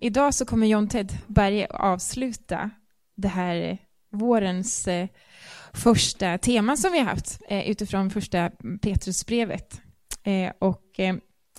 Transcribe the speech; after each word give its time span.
Idag 0.00 0.34
så 0.34 0.44
kommer 0.44 0.66
John 0.66 0.88
Ted 0.88 1.18
Berge 1.26 1.66
avsluta 1.70 2.70
det 3.16 3.28
här 3.28 3.78
vårens 4.10 4.88
eh, 4.88 5.08
första 5.72 6.38
tema 6.38 6.76
som 6.76 6.92
vi 6.92 6.98
har 6.98 7.06
haft 7.06 7.40
eh, 7.48 7.70
utifrån 7.70 8.10
första 8.10 8.50
Petrusbrevet. 8.82 9.80
Eh, 10.22 10.52
och 10.58 11.00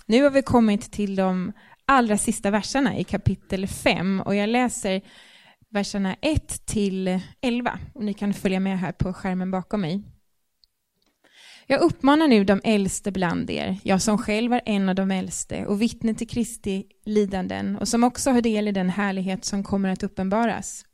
nu 0.06 0.22
har 0.22 0.30
vi 0.30 0.42
kommit 0.42 0.92
till 0.92 1.16
de 1.16 1.52
allra 1.84 2.18
sista 2.18 2.50
verserna 2.50 2.98
i 2.98 3.04
kapitel 3.04 3.66
5 3.66 4.20
och 4.20 4.34
jag 4.34 4.48
läser 4.48 5.02
verserna 5.70 6.16
1 6.20 6.66
till 6.66 7.20
11 7.40 7.78
och 7.94 8.04
ni 8.04 8.14
kan 8.14 8.34
följa 8.34 8.60
med 8.60 8.78
här 8.78 8.92
på 8.92 9.12
skärmen 9.12 9.50
bakom 9.50 9.80
mig. 9.80 10.02
Jag 11.70 11.80
uppmanar 11.80 12.28
nu 12.28 12.44
de 12.44 12.60
äldste 12.64 13.12
bland 13.12 13.50
er, 13.50 13.78
jag 13.82 14.02
som 14.02 14.18
själv 14.18 14.52
är 14.52 14.60
en 14.64 14.88
av 14.88 14.94
de 14.94 15.10
äldste 15.10 15.66
och 15.66 15.82
vittne 15.82 16.14
till 16.14 16.28
Kristi 16.28 16.84
lidanden 17.04 17.76
och 17.76 17.88
som 17.88 18.04
också 18.04 18.30
har 18.30 18.40
del 18.40 18.68
i 18.68 18.72
den 18.72 18.90
härlighet 18.90 19.44
som 19.44 19.64
kommer 19.64 19.88
att 19.88 20.02
uppenbaras. 20.02 20.84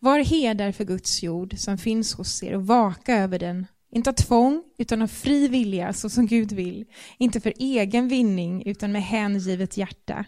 Var 0.00 0.18
herdar 0.18 0.72
för 0.72 0.84
Guds 0.84 1.22
jord 1.22 1.54
som 1.58 1.78
finns 1.78 2.14
hos 2.14 2.42
er 2.42 2.54
och 2.54 2.66
vaka 2.66 3.16
över 3.16 3.38
den, 3.38 3.66
inte 3.92 4.10
av 4.10 4.14
tvång 4.14 4.62
utan 4.78 5.02
av 5.02 5.06
fri 5.06 5.48
vilja 5.48 5.92
så 5.92 6.08
som 6.08 6.26
Gud 6.26 6.52
vill, 6.52 6.84
inte 7.18 7.40
för 7.40 7.52
egen 7.58 8.08
vinning 8.08 8.66
utan 8.66 8.92
med 8.92 9.02
hängivet 9.02 9.76
hjärta. 9.76 10.24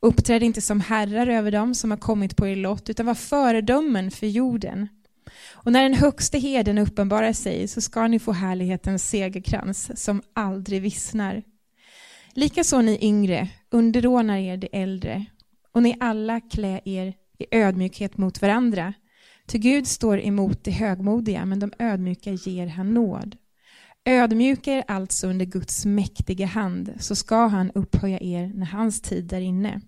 Uppträd 0.00 0.42
inte 0.42 0.60
som 0.60 0.80
herrar 0.80 1.26
över 1.26 1.50
dem 1.50 1.74
som 1.74 1.90
har 1.90 1.98
kommit 1.98 2.36
på 2.36 2.46
er 2.46 2.56
lott 2.56 2.90
utan 2.90 3.06
var 3.06 3.14
föredömen 3.14 4.10
för 4.10 4.26
jorden. 4.26 4.88
Och 5.64 5.72
när 5.72 5.82
den 5.82 5.94
högste 5.94 6.38
heden 6.38 6.78
uppenbarar 6.78 7.32
sig 7.32 7.68
så 7.68 7.80
ska 7.80 8.06
ni 8.06 8.18
få 8.18 8.32
härlighetens 8.32 9.08
segerkrans 9.08 10.02
som 10.02 10.22
aldrig 10.34 10.82
vissnar. 10.82 11.42
Likaså 12.34 12.80
ni 12.80 12.98
yngre, 13.02 13.48
underordnar 13.70 14.38
er 14.38 14.56
de 14.56 14.68
äldre, 14.72 15.26
och 15.72 15.82
ni 15.82 15.96
alla 16.00 16.40
klä 16.40 16.80
er 16.84 17.14
i 17.38 17.46
ödmjukhet 17.50 18.18
mot 18.18 18.42
varandra. 18.42 18.94
Ty 19.46 19.58
Gud 19.58 19.86
står 19.86 20.20
emot 20.20 20.64
de 20.64 20.70
högmodiga, 20.70 21.44
men 21.44 21.58
de 21.58 21.72
ödmjuka 21.78 22.32
ger 22.32 22.66
han 22.66 22.94
nåd. 22.94 23.36
Ödmjuka 24.04 24.72
er 24.72 24.84
alltså 24.88 25.26
under 25.26 25.46
Guds 25.46 25.86
mäktiga 25.86 26.46
hand, 26.46 26.94
så 26.98 27.14
ska 27.14 27.46
han 27.46 27.70
upphöja 27.70 28.18
er 28.20 28.52
när 28.54 28.66
hans 28.66 29.00
tid 29.00 29.32
är 29.32 29.40
inne. 29.40 29.80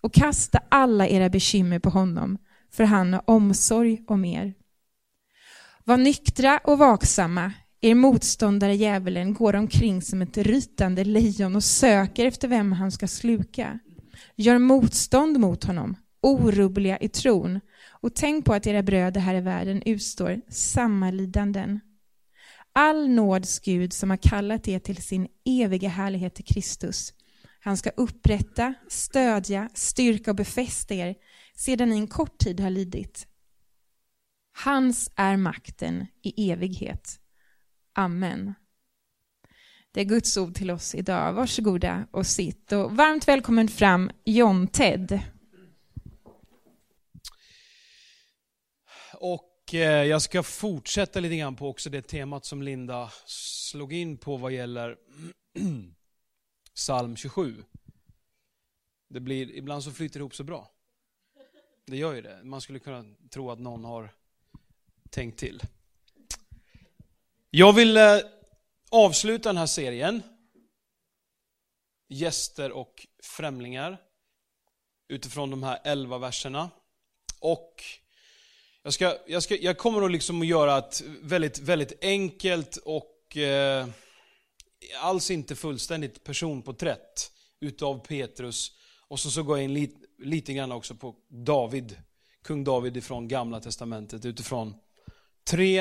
Och 0.00 0.14
kasta 0.14 0.60
alla 0.68 1.08
era 1.08 1.28
bekymmer 1.28 1.78
på 1.78 1.90
honom, 1.90 2.38
för 2.70 2.84
han 2.84 3.12
har 3.12 3.22
omsorg 3.26 4.02
om 4.06 4.24
er. 4.24 4.54
Var 5.84 5.96
nyktra 5.96 6.60
och 6.64 6.78
vaksamma. 6.78 7.52
Er 7.80 7.94
motståndare 7.94 8.74
djävulen 8.74 9.34
går 9.34 9.56
omkring 9.56 10.02
som 10.02 10.22
ett 10.22 10.38
rytande 10.38 11.04
lejon 11.04 11.56
och 11.56 11.64
söker 11.64 12.26
efter 12.26 12.48
vem 12.48 12.72
han 12.72 12.92
ska 12.92 13.08
sluka. 13.08 13.78
Gör 14.36 14.58
motstånd 14.58 15.40
mot 15.40 15.64
honom, 15.64 15.96
orubbliga 16.20 16.98
i 16.98 17.08
tron, 17.08 17.60
och 17.90 18.14
tänk 18.14 18.44
på 18.44 18.54
att 18.54 18.66
era 18.66 18.82
bröder 18.82 19.20
här 19.20 19.34
i 19.34 19.40
världen 19.40 19.82
utstår 19.86 20.40
samma 20.48 21.10
lidanden. 21.10 21.80
All 22.72 23.08
nåds 23.08 23.60
Gud 23.60 23.92
som 23.92 24.10
har 24.10 24.16
kallat 24.16 24.68
er 24.68 24.78
till 24.78 25.02
sin 25.02 25.28
eviga 25.44 25.88
härlighet 25.88 26.40
i 26.40 26.42
Kristus. 26.42 27.12
Han 27.60 27.76
ska 27.76 27.90
upprätta, 27.90 28.74
stödja, 28.88 29.68
styrka 29.74 30.30
och 30.30 30.36
befästa 30.36 30.94
er 30.94 31.14
sedan 31.56 31.88
ni 31.88 31.96
en 31.96 32.06
kort 32.06 32.38
tid 32.38 32.60
har 32.60 32.70
lidit. 32.70 33.26
Hans 34.52 35.10
är 35.16 35.36
makten 35.36 36.06
i 36.22 36.50
evighet. 36.50 37.20
Amen. 37.92 38.54
Det 39.92 40.00
är 40.00 40.04
Guds 40.04 40.36
ord 40.36 40.54
till 40.54 40.70
oss 40.70 40.94
idag. 40.94 41.32
Varsågoda 41.32 42.06
och 42.10 42.26
sitt. 42.26 42.72
Och 42.72 42.96
varmt 42.96 43.28
välkommen 43.28 43.68
fram 43.68 44.10
John 44.24 44.66
Ted. 44.66 45.20
Och 49.14 49.74
eh, 49.74 50.04
jag 50.04 50.22
ska 50.22 50.42
fortsätta 50.42 51.20
lite 51.20 51.36
grann 51.36 51.56
på 51.56 51.68
också 51.68 51.90
det 51.90 52.02
temat 52.02 52.44
som 52.44 52.62
Linda 52.62 53.10
slog 53.26 53.92
in 53.92 54.18
på 54.18 54.36
vad 54.36 54.52
gäller 54.52 54.96
psalm 56.74 57.16
27. 57.16 57.64
Det 59.08 59.20
blir, 59.20 59.56
ibland 59.56 59.84
så 59.84 59.92
flyter 59.92 60.18
det 60.18 60.22
ihop 60.22 60.34
så 60.34 60.44
bra. 60.44 60.70
Det 61.86 61.96
gör 61.96 62.14
ju 62.14 62.22
det. 62.22 62.40
Man 62.44 62.60
skulle 62.60 62.78
kunna 62.78 63.04
tro 63.30 63.50
att 63.50 63.58
någon 63.58 63.84
har 63.84 64.10
tänkt 65.12 65.38
till. 65.38 65.62
Jag 67.50 67.72
vill 67.72 67.96
eh, 67.96 68.18
avsluta 68.90 69.48
den 69.48 69.56
här 69.56 69.66
serien, 69.66 70.22
gäster 72.08 72.72
och 72.72 73.06
främlingar, 73.22 73.98
utifrån 75.08 75.50
de 75.50 75.62
här 75.62 75.78
elva 75.84 76.18
verserna. 76.18 76.70
Och 77.40 77.84
jag, 78.82 78.92
ska, 78.92 79.16
jag, 79.26 79.42
ska, 79.42 79.56
jag 79.56 79.78
kommer 79.78 80.02
att 80.02 80.12
liksom 80.12 80.42
att 80.42 80.46
göra 80.48 80.78
ett 80.78 81.02
väldigt, 81.20 81.58
väldigt 81.58 82.04
enkelt 82.04 82.76
och 82.76 83.36
eh, 83.36 83.88
alls 85.00 85.30
inte 85.30 85.56
fullständigt 85.56 86.24
personporträtt 86.24 87.32
utav 87.60 88.06
Petrus. 88.06 88.72
Och 89.08 89.20
så, 89.20 89.30
så 89.30 89.42
går 89.42 89.58
jag 89.58 89.64
in 89.64 89.74
lite, 89.74 90.06
lite 90.18 90.52
grann 90.52 90.72
också 90.72 90.94
på 90.94 91.16
David, 91.28 91.96
kung 92.42 92.64
David 92.64 92.96
ifrån 92.96 93.28
gamla 93.28 93.60
testamentet 93.60 94.24
utifrån 94.24 94.74
tre 95.52 95.78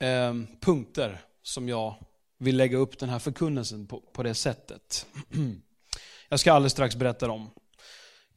eh, 0.00 0.34
punkter 0.60 1.20
som 1.42 1.68
jag 1.68 1.94
vill 2.38 2.56
lägga 2.56 2.76
upp 2.76 2.98
den 2.98 3.08
här 3.08 3.18
förkunnelsen 3.18 3.86
på, 3.86 4.00
på 4.00 4.22
det 4.22 4.34
sättet. 4.34 5.06
Jag 6.28 6.40
ska 6.40 6.52
alldeles 6.52 6.72
strax 6.72 6.96
berätta 6.96 7.30
om. 7.30 7.50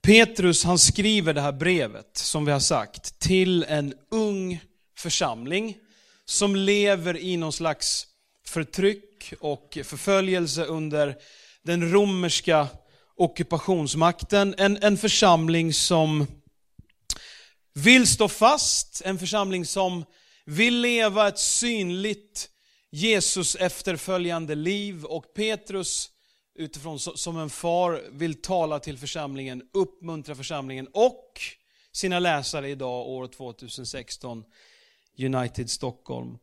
Petrus 0.02 0.64
han 0.64 0.80
skriver 0.80 1.34
det 1.34 1.42
här 1.42 1.52
brevet, 1.52 2.18
som 2.18 2.46
vi 2.46 2.52
har 2.52 2.60
sagt, 2.60 3.20
till 3.20 3.64
en 3.64 3.94
ung 4.12 4.60
församling 4.98 5.78
som 6.26 6.56
lever 6.56 7.18
i 7.18 7.38
någon 7.38 7.54
slags 7.54 8.08
förtryck 8.48 9.34
och 9.40 9.78
förföljelse 9.84 10.66
under 10.66 11.16
den 11.64 11.92
romerska 11.92 12.68
ockupationsmakten. 13.16 14.56
En, 14.58 14.84
en 14.84 14.98
församling 14.98 15.74
som 15.74 16.28
vill 17.84 18.08
stå 18.08 18.28
fast, 18.28 19.02
en 19.06 19.20
församling 19.20 19.66
som 19.66 20.06
vill 20.46 20.82
leva 20.82 21.28
ett 21.28 21.40
synligt 21.40 22.50
Jesus 22.92 23.56
efterföljande 23.56 24.56
liv 24.56 25.06
och 25.06 25.34
Petrus 25.34 26.10
utifrån 26.56 27.00
som 27.00 27.38
en 27.38 27.50
far 27.50 28.02
vill 28.12 28.42
tala 28.42 28.80
till 28.80 28.98
församlingen, 28.98 29.64
uppmuntra 29.74 30.36
församlingen 30.36 30.88
och 30.94 31.42
sina 31.92 32.20
läsare 32.20 32.70
idag 32.70 33.08
år 33.08 33.28
2016, 33.28 34.44
United 35.20 35.70
Stockholm. 35.70 36.38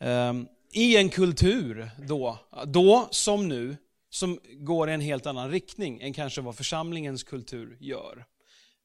Ehm, 0.00 0.46
I 0.72 0.96
en 0.96 1.08
kultur 1.08 1.90
då, 2.08 2.38
då 2.66 3.08
som 3.10 3.48
nu, 3.48 3.76
som 4.10 4.40
går 4.52 4.90
i 4.90 4.92
en 4.92 5.00
helt 5.00 5.26
annan 5.26 5.50
riktning 5.50 6.00
än 6.00 6.12
kanske 6.12 6.40
vad 6.40 6.56
församlingens 6.56 7.22
kultur 7.22 7.76
gör. 7.80 8.24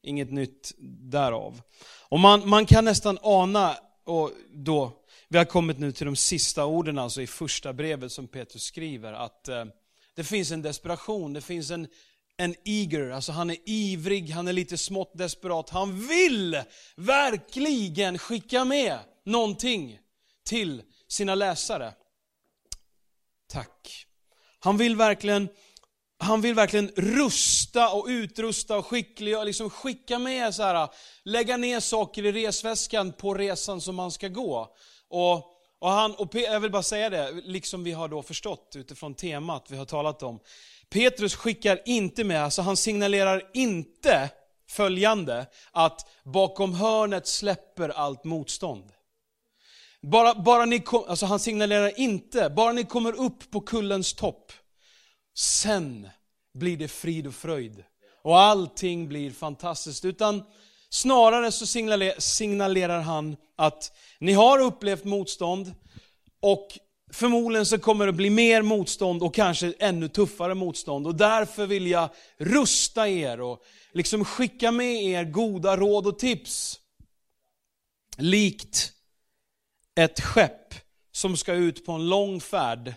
Inget 0.04 0.32
nytt 0.32 0.72
därav. 1.10 1.62
Och 2.08 2.20
man, 2.20 2.48
man 2.48 2.66
kan 2.66 2.84
nästan 2.84 3.18
ana, 3.22 3.76
och 4.04 4.30
då, 4.52 4.92
vi 5.28 5.38
har 5.38 5.44
kommit 5.44 5.78
nu 5.78 5.92
till 5.92 6.06
de 6.06 6.16
sista 6.16 6.64
orden 6.64 6.98
alltså 6.98 7.22
i 7.22 7.26
första 7.26 7.72
brevet 7.72 8.12
som 8.12 8.28
Petrus 8.28 8.62
skriver, 8.62 9.12
att 9.12 9.48
eh, 9.48 9.64
det 10.14 10.24
finns 10.24 10.50
en 10.50 10.62
desperation, 10.62 11.32
det 11.32 11.40
finns 11.40 11.70
en, 11.70 11.88
en 12.36 12.54
eager, 12.64 13.10
alltså 13.10 13.32
han 13.32 13.50
är 13.50 13.56
ivrig, 13.64 14.30
han 14.30 14.48
är 14.48 14.52
lite 14.52 14.78
smått 14.78 15.18
desperat. 15.18 15.70
Han 15.70 16.08
vill 16.08 16.62
verkligen 16.96 18.18
skicka 18.18 18.64
med 18.64 18.98
någonting 19.24 19.98
till 20.44 20.82
sina 21.08 21.34
läsare. 21.34 21.92
Tack. 23.48 24.06
Han 24.58 24.76
vill 24.76 24.96
verkligen 24.96 25.48
han 26.24 26.40
vill 26.40 26.54
verkligen 26.54 26.90
rusta 26.96 27.90
och 27.90 28.06
utrusta 28.08 28.76
och 28.76 28.86
skickliga 28.86 29.38
och 29.38 29.46
liksom 29.46 29.70
skicka 29.70 30.18
med 30.18 30.54
så 30.54 30.62
här, 30.62 30.88
lägga 31.24 31.56
ner 31.56 31.80
saker 31.80 32.26
i 32.26 32.32
resväskan 32.32 33.12
på 33.12 33.34
resan 33.34 33.80
som 33.80 33.94
man 33.94 34.10
ska 34.10 34.28
gå. 34.28 34.74
Och, 35.08 35.34
och, 35.78 35.90
han, 35.90 36.14
och 36.14 36.34
jag 36.34 36.60
vill 36.60 36.70
bara 36.70 36.82
säga 36.82 37.10
det, 37.10 37.32
liksom 37.32 37.84
vi 37.84 37.92
har 37.92 38.08
då 38.08 38.22
förstått 38.22 38.72
utifrån 38.76 39.14
temat 39.14 39.66
vi 39.68 39.76
har 39.76 39.84
talat 39.84 40.22
om. 40.22 40.40
Petrus 40.88 41.34
skickar 41.34 41.80
inte 41.84 42.24
med, 42.24 42.44
alltså 42.44 42.62
han 42.62 42.76
signalerar 42.76 43.50
inte 43.54 44.30
följande, 44.68 45.46
att 45.72 46.08
bakom 46.24 46.74
hörnet 46.74 47.26
släpper 47.26 47.88
allt 47.88 48.24
motstånd. 48.24 48.92
Bara, 50.02 50.34
bara 50.34 50.64
ni 50.64 50.80
kom, 50.80 51.04
alltså 51.08 51.26
han 51.26 51.40
signalerar 51.40 52.00
inte, 52.00 52.50
bara 52.50 52.72
ni 52.72 52.84
kommer 52.84 53.20
upp 53.20 53.50
på 53.50 53.60
kullens 53.60 54.14
topp, 54.14 54.52
sen 55.34 56.08
blir 56.54 56.76
det 56.76 56.88
frid 56.88 57.26
och 57.26 57.34
fröjd. 57.34 57.84
Och 58.22 58.40
allting 58.40 59.08
blir 59.08 59.30
fantastiskt. 59.30 60.04
Utan 60.04 60.42
snarare 60.88 61.52
så 61.52 61.66
signalerar 62.18 63.00
han 63.00 63.36
att 63.56 63.92
ni 64.18 64.32
har 64.32 64.58
upplevt 64.58 65.04
motstånd 65.04 65.74
och 66.40 66.78
förmodligen 67.12 67.66
så 67.66 67.78
kommer 67.78 68.06
det 68.06 68.12
bli 68.12 68.30
mer 68.30 68.62
motstånd 68.62 69.22
och 69.22 69.34
kanske 69.34 69.74
ännu 69.78 70.08
tuffare 70.08 70.54
motstånd. 70.54 71.06
Och 71.06 71.14
därför 71.14 71.66
vill 71.66 71.86
jag 71.86 72.10
rusta 72.38 73.08
er 73.08 73.40
och 73.40 73.62
liksom 73.92 74.24
skicka 74.24 74.70
med 74.70 75.04
er 75.04 75.24
goda 75.24 75.76
råd 75.76 76.06
och 76.06 76.18
tips. 76.18 76.80
Likt 78.16 78.92
ett 79.94 80.20
skepp 80.20 80.74
som 81.12 81.36
ska 81.36 81.52
ut 81.52 81.86
på 81.86 81.92
en 81.92 82.08
lång 82.08 82.40
färd 82.40 82.94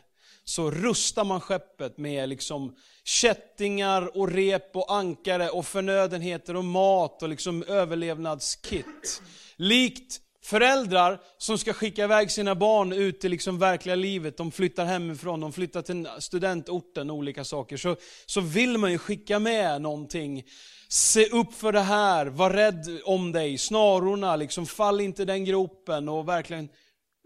så 0.49 0.71
rustar 0.71 1.23
man 1.23 1.41
skeppet 1.41 1.97
med 1.97 2.29
liksom 2.29 2.75
kättingar 3.03 4.17
och 4.17 4.31
rep 4.31 4.75
och 4.75 4.95
ankare 4.95 5.49
och 5.49 5.65
förnödenheter 5.65 6.55
och 6.55 6.65
mat 6.65 7.23
och 7.23 7.29
liksom 7.29 7.63
överlevnadskit. 7.63 9.21
Likt 9.55 10.21
föräldrar 10.43 11.19
som 11.37 11.57
ska 11.57 11.73
skicka 11.73 12.03
iväg 12.03 12.31
sina 12.31 12.55
barn 12.55 12.93
ut 12.93 13.25
i 13.25 13.29
liksom 13.29 13.59
verkliga 13.59 13.95
livet, 13.95 14.37
de 14.37 14.51
flyttar 14.51 14.85
hemifrån, 14.85 15.39
de 15.39 15.53
flyttar 15.53 15.81
till 15.81 16.07
studentorten 16.19 17.09
och 17.09 17.15
olika 17.15 17.43
saker, 17.43 17.77
så, 17.77 17.95
så 18.25 18.41
vill 18.41 18.77
man 18.77 18.91
ju 18.91 18.97
skicka 18.97 19.39
med 19.39 19.81
någonting. 19.81 20.43
Se 20.89 21.29
upp 21.29 21.53
för 21.53 21.71
det 21.71 21.81
här, 21.81 22.25
var 22.25 22.49
rädd 22.49 23.01
om 23.05 23.31
dig, 23.31 23.57
snarorna, 23.57 24.35
liksom, 24.35 24.65
fall 24.65 25.01
inte 25.01 25.21
i 25.21 25.25
den 25.25 25.45
gropen 25.45 26.09
och 26.09 26.27
verkligen 26.27 26.69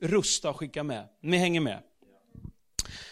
rusta 0.01 0.49
och 0.49 0.57
skicka 0.57 0.83
med. 0.83 1.07
Ni 1.21 1.37
hänger 1.37 1.61
med? 1.61 1.79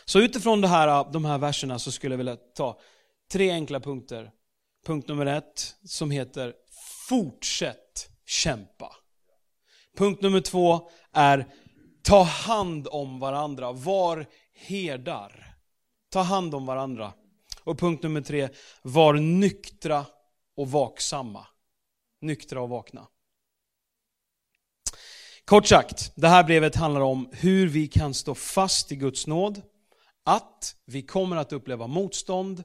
Så 0.10 0.20
utifrån 0.20 0.62
det 0.62 0.68
här, 0.68 0.88
äh, 0.88 1.12
de 1.12 1.26
här 1.26 1.38
verserna 1.38 1.80
så 1.80 1.92
skulle 1.92 2.14
jag 2.14 2.18
vilja 2.18 2.36
ta 2.36 2.80
tre 3.32 3.52
enkla 3.52 3.80
punkter. 3.80 4.32
Punkt 4.86 5.08
nummer 5.08 5.26
ett 5.26 5.76
som 5.84 6.12
heter 6.12 6.54
Fortsätt 7.10 8.10
kämpa. 8.26 8.96
Punkt 9.98 10.22
nummer 10.22 10.42
två 10.42 10.90
är 11.14 11.48
Ta 12.04 12.24
hand 12.24 12.88
om 12.92 13.20
varandra, 13.20 13.72
var 13.72 14.26
herdar. 14.54 15.56
Ta 16.12 16.22
hand 16.22 16.56
om 16.56 16.66
varandra. 16.66 17.14
Och 17.64 17.80
punkt 17.80 18.04
nummer 18.04 18.22
tre, 18.22 18.50
var 18.82 19.14
nyktra 19.14 20.06
och 20.56 20.72
vaksamma. 20.72 21.48
Nyktra 22.22 22.62
och 22.62 22.70
vakna. 22.70 23.08
Kort 25.46 25.68
sagt, 25.68 26.12
det 26.16 26.28
här 26.28 26.44
brevet 26.44 26.76
handlar 26.76 27.02
om 27.02 27.30
hur 27.32 27.68
vi 27.68 27.88
kan 27.88 28.14
stå 28.14 28.36
fast 28.36 28.92
i 28.92 28.96
Guds 28.96 29.28
nåd, 29.28 29.62
att 30.30 30.76
vi 30.86 31.02
kommer 31.02 31.36
att 31.36 31.54
uppleva 31.54 31.88
motstånd 31.88 32.64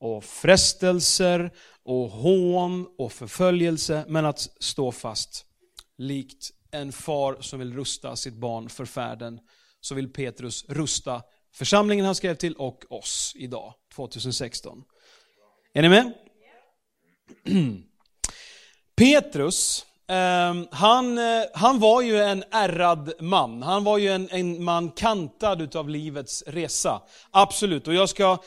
och 0.00 0.24
frestelser 0.24 1.50
och 1.82 2.10
hån 2.10 2.86
och 2.98 3.12
förföljelse, 3.12 4.04
men 4.08 4.26
att 4.26 4.38
stå 4.60 4.92
fast. 4.92 5.44
Likt 5.98 6.50
en 6.70 6.92
far 6.92 7.36
som 7.40 7.58
vill 7.58 7.72
rusta 7.72 8.16
sitt 8.16 8.34
barn 8.34 8.68
för 8.68 8.84
färden, 8.84 9.40
så 9.80 9.94
vill 9.94 10.12
Petrus 10.12 10.64
rusta 10.68 11.22
församlingen 11.54 12.06
han 12.06 12.14
skrev 12.14 12.34
till 12.34 12.54
och 12.54 12.92
oss 12.92 13.32
idag, 13.36 13.74
2016. 13.94 14.84
Är 15.74 15.82
ni 15.82 15.88
med? 15.88 16.12
Petrus, 18.96 19.86
Ehm, 20.08 20.66
han, 20.70 21.18
eh, 21.18 21.42
han 21.54 21.78
var 21.78 22.02
ju 22.02 22.18
en 22.18 22.44
ärrad 22.50 23.12
man. 23.20 23.62
Han 23.62 23.84
var 23.84 23.98
ju 23.98 24.08
en, 24.08 24.28
en 24.30 24.64
man 24.64 24.90
kantad 24.90 25.62
utav 25.62 25.88
livets 25.88 26.44
resa. 26.46 27.02
Absolut. 27.30 27.88
Och 27.88 27.94
jag 27.94 28.08
ska 28.08 28.38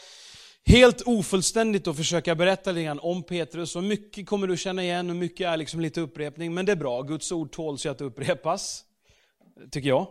helt 0.66 1.02
ofullständigt 1.02 1.86
då 1.86 1.94
försöka 1.94 2.36
berätta 2.36 2.72
lite 2.72 2.84
grann 2.84 3.00
om 3.00 3.24
Petrus. 3.24 3.76
Och 3.76 3.84
mycket 3.84 4.28
kommer 4.28 4.48
du 4.48 4.58
känna 4.58 4.84
igen 4.84 5.10
och 5.10 5.16
mycket 5.16 5.48
är 5.48 5.58
liksom 5.58 5.80
lite 5.80 6.02
upprepning. 6.02 6.54
Men 6.54 6.66
det 6.66 6.72
är 6.72 6.76
bra, 6.76 7.02
Guds 7.02 7.32
ord 7.32 7.52
tåls 7.52 7.86
ju 7.86 7.90
att 7.90 8.02
upprepas. 8.02 8.84
Tycker 9.72 9.90
jag. 9.90 10.08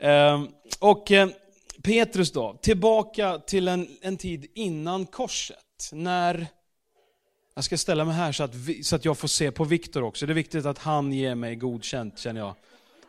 Ehm, 0.00 0.48
och 0.80 1.12
eh, 1.12 1.28
Petrus 1.82 2.32
då, 2.32 2.58
tillbaka 2.62 3.38
till 3.38 3.68
en, 3.68 3.88
en 4.02 4.16
tid 4.16 4.46
innan 4.54 5.06
korset. 5.06 5.90
När 5.92 6.46
jag 7.56 7.64
ska 7.64 7.78
ställa 7.78 8.04
mig 8.04 8.14
här 8.14 8.32
så 8.32 8.44
att, 8.44 8.54
vi, 8.54 8.84
så 8.84 8.96
att 8.96 9.04
jag 9.04 9.18
får 9.18 9.28
se 9.28 9.50
på 9.50 9.64
Viktor 9.64 10.02
också. 10.02 10.26
Det 10.26 10.32
är 10.32 10.34
viktigt 10.34 10.66
att 10.66 10.78
han 10.78 11.12
ger 11.12 11.34
mig 11.34 11.56
godkänt 11.56 12.18
känner 12.18 12.40
jag. 12.40 12.54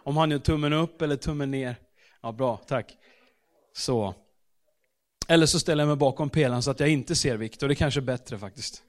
Om 0.04 0.18
han 0.18 0.32
gör 0.32 0.40
tummen 0.40 0.74
upp 0.74 1.02
eller 1.02 1.16
tummen 1.16 1.52
ner. 1.52 1.76
Ja, 2.22 2.32
bra, 2.32 2.58
tack. 2.68 2.98
Så. 3.74 4.16
Eller 5.28 5.46
så 5.46 5.60
ställer 5.60 5.82
jag 5.82 5.88
mig 5.88 5.98
bakom 5.98 6.30
pelaren 6.30 6.64
så 6.64 6.72
att 6.72 6.80
jag 6.80 6.90
inte 6.90 7.16
ser 7.16 7.38
Viktor. 7.38 7.68
Det 7.68 7.74
är 7.74 7.76
kanske 7.76 8.00
är 8.00 8.02
bättre 8.02 8.40
faktiskt. 8.40 8.84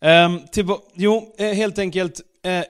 Ehm, 0.00 0.46
till, 0.52 0.66
jo, 0.94 1.34
eh, 1.38 1.52
helt 1.52 1.78
enkelt. 1.78 2.20
Eh, 2.42 2.64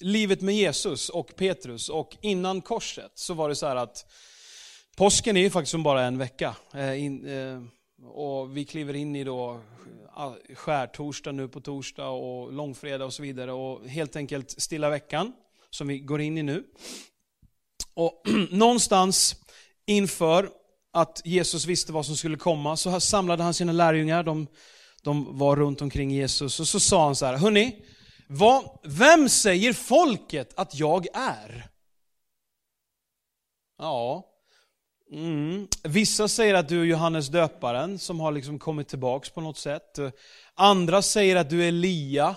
livet 0.00 0.40
med 0.40 0.54
Jesus 0.54 1.08
och 1.08 1.36
Petrus. 1.36 1.88
Och 1.88 2.16
innan 2.20 2.60
korset 2.60 3.12
så 3.14 3.34
var 3.34 3.48
det 3.48 3.54
så 3.54 3.66
här 3.66 3.76
att 3.76 4.06
påsken 4.96 5.36
är 5.36 5.40
ju 5.40 5.50
faktiskt 5.50 5.70
som 5.70 5.82
bara 5.82 6.02
en 6.02 6.18
vecka. 6.18 6.56
Eh, 6.74 7.04
in, 7.04 7.26
eh, 7.26 7.62
och 8.04 8.56
vi 8.56 8.64
kliver 8.64 8.94
in 8.94 9.16
i 9.16 9.24
då 9.24 9.60
skärtorsdag 10.54 11.32
nu 11.32 11.48
på 11.48 11.60
torsdag 11.60 12.08
och 12.08 12.52
långfredag 12.52 13.06
och 13.06 13.12
så 13.12 13.22
vidare. 13.22 13.52
Och 13.52 13.88
helt 13.88 14.16
enkelt 14.16 14.60
stilla 14.60 14.90
veckan 14.90 15.32
som 15.70 15.88
vi 15.88 15.98
går 15.98 16.20
in 16.20 16.38
i 16.38 16.42
nu. 16.42 16.64
Och 17.94 18.22
någonstans 18.50 19.36
inför 19.86 20.50
att 20.92 21.22
Jesus 21.24 21.66
visste 21.66 21.92
vad 21.92 22.06
som 22.06 22.16
skulle 22.16 22.36
komma 22.36 22.76
så 22.76 23.00
samlade 23.00 23.42
han 23.42 23.54
sina 23.54 23.72
lärjungar, 23.72 24.22
de, 24.22 24.46
de 25.02 25.38
var 25.38 25.56
runt 25.56 25.82
omkring 25.82 26.10
Jesus 26.10 26.60
och 26.60 26.68
så 26.68 26.80
sa 26.80 27.04
han 27.04 27.16
så 27.16 27.26
här, 27.26 27.36
hörni, 27.36 27.84
vad, 28.26 28.78
vem 28.82 29.28
säger 29.28 29.72
folket 29.72 30.52
att 30.56 30.74
jag 30.74 31.06
är? 31.14 31.70
Ja, 33.78 34.29
Mm. 35.12 35.68
Vissa 35.82 36.28
säger 36.28 36.54
att 36.54 36.68
du 36.68 36.80
är 36.80 36.84
Johannes 36.84 37.28
döparen 37.28 37.98
som 37.98 38.20
har 38.20 38.32
liksom 38.32 38.58
kommit 38.58 38.88
tillbaks 38.88 39.30
på 39.30 39.40
något 39.40 39.58
sätt. 39.58 39.98
Andra 40.54 41.02
säger 41.02 41.36
att 41.36 41.50
du 41.50 41.64
är 41.64 41.68
Elia, 41.68 42.36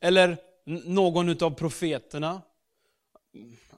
eller 0.00 0.38
någon 0.84 1.42
av 1.42 1.50
profeterna. 1.50 2.42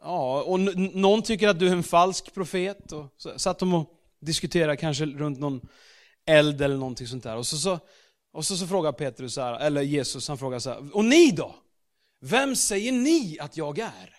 Ja, 0.03 0.43
och 0.43 0.61
någon 0.61 1.23
tycker 1.23 1.49
att 1.49 1.59
du 1.59 1.69
är 1.69 1.73
en 1.73 1.83
falsk 1.83 2.35
profet. 2.35 2.93
Och 2.93 3.15
så 3.17 3.39
satt 3.39 3.59
de 3.59 3.75
och 3.75 3.91
diskuterade 4.21 4.77
kanske 4.77 5.07
runt 5.07 5.41
någon 5.41 5.61
eld 6.27 6.63
eller 6.63 6.77
någonting 6.77 7.07
sånt 7.07 7.23
där. 7.23 7.37
Och 7.37 7.47
så, 7.47 7.57
så, 7.57 7.79
och 8.33 8.45
så, 8.45 8.57
så 8.57 8.67
frågar 8.67 8.93
Petrus, 8.93 9.37
här, 9.37 9.61
eller 9.61 9.83
Jesus, 9.83 10.29
han 10.29 10.39
frågar 10.39 10.59
så 10.59 10.71
här, 10.71 10.97
och 10.97 11.05
ni 11.05 11.31
då? 11.31 11.55
Vem 12.21 12.57
säger 12.57 12.93
ni 12.93 13.39
att 13.41 13.57
jag 13.57 13.79
är? 13.79 14.17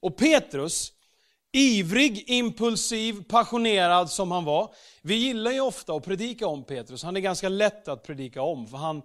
Och 0.00 0.16
Petrus, 0.16 0.92
Ivrig, 1.58 2.24
impulsiv, 2.26 3.24
passionerad 3.28 4.10
som 4.10 4.30
han 4.30 4.44
var. 4.44 4.74
Vi 5.02 5.14
gillar 5.14 5.50
ju 5.50 5.60
ofta 5.60 5.94
att 5.94 6.04
predika 6.04 6.46
om 6.46 6.64
Petrus, 6.64 7.02
han 7.02 7.16
är 7.16 7.20
ganska 7.20 7.48
lätt 7.48 7.88
att 7.88 8.02
predika 8.02 8.42
om, 8.42 8.66
för 8.66 8.76
han, 8.76 9.02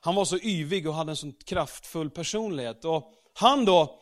han 0.00 0.14
var 0.14 0.24
så 0.24 0.38
yvig 0.38 0.88
och 0.88 0.94
hade 0.94 1.12
en 1.12 1.16
sån 1.16 1.32
kraftfull 1.32 2.10
personlighet. 2.10 2.84
Och 2.84 3.12
han 3.34 3.64
då, 3.64 4.00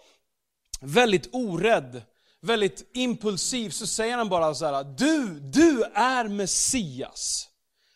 väldigt 0.80 1.28
orädd, 1.32 2.02
väldigt 2.40 2.90
impulsiv, 2.94 3.70
så 3.70 3.86
säger 3.86 4.16
han 4.16 4.28
bara 4.28 4.54
så 4.54 4.66
här: 4.66 4.84
du, 4.84 5.40
du 5.40 5.82
är 5.94 6.28
Messias, 6.28 7.48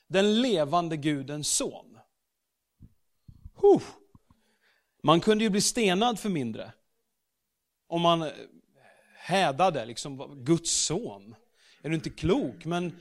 den 0.09 0.43
levande 0.43 0.97
Gudens 0.97 1.57
son. 1.57 1.99
Huh. 3.63 3.83
Man 5.03 5.21
kunde 5.21 5.45
ju 5.45 5.51
bli 5.51 5.61
stenad 5.61 6.19
för 6.19 6.29
mindre. 6.29 6.73
Om 7.89 8.01
man 8.03 8.31
hädade, 9.31 9.85
liksom, 9.85 10.45
Guds 10.45 10.71
son. 10.71 11.35
Är 11.83 11.89
du 11.89 11.95
inte 11.95 12.11
klok? 12.11 12.65
Men, 12.65 12.93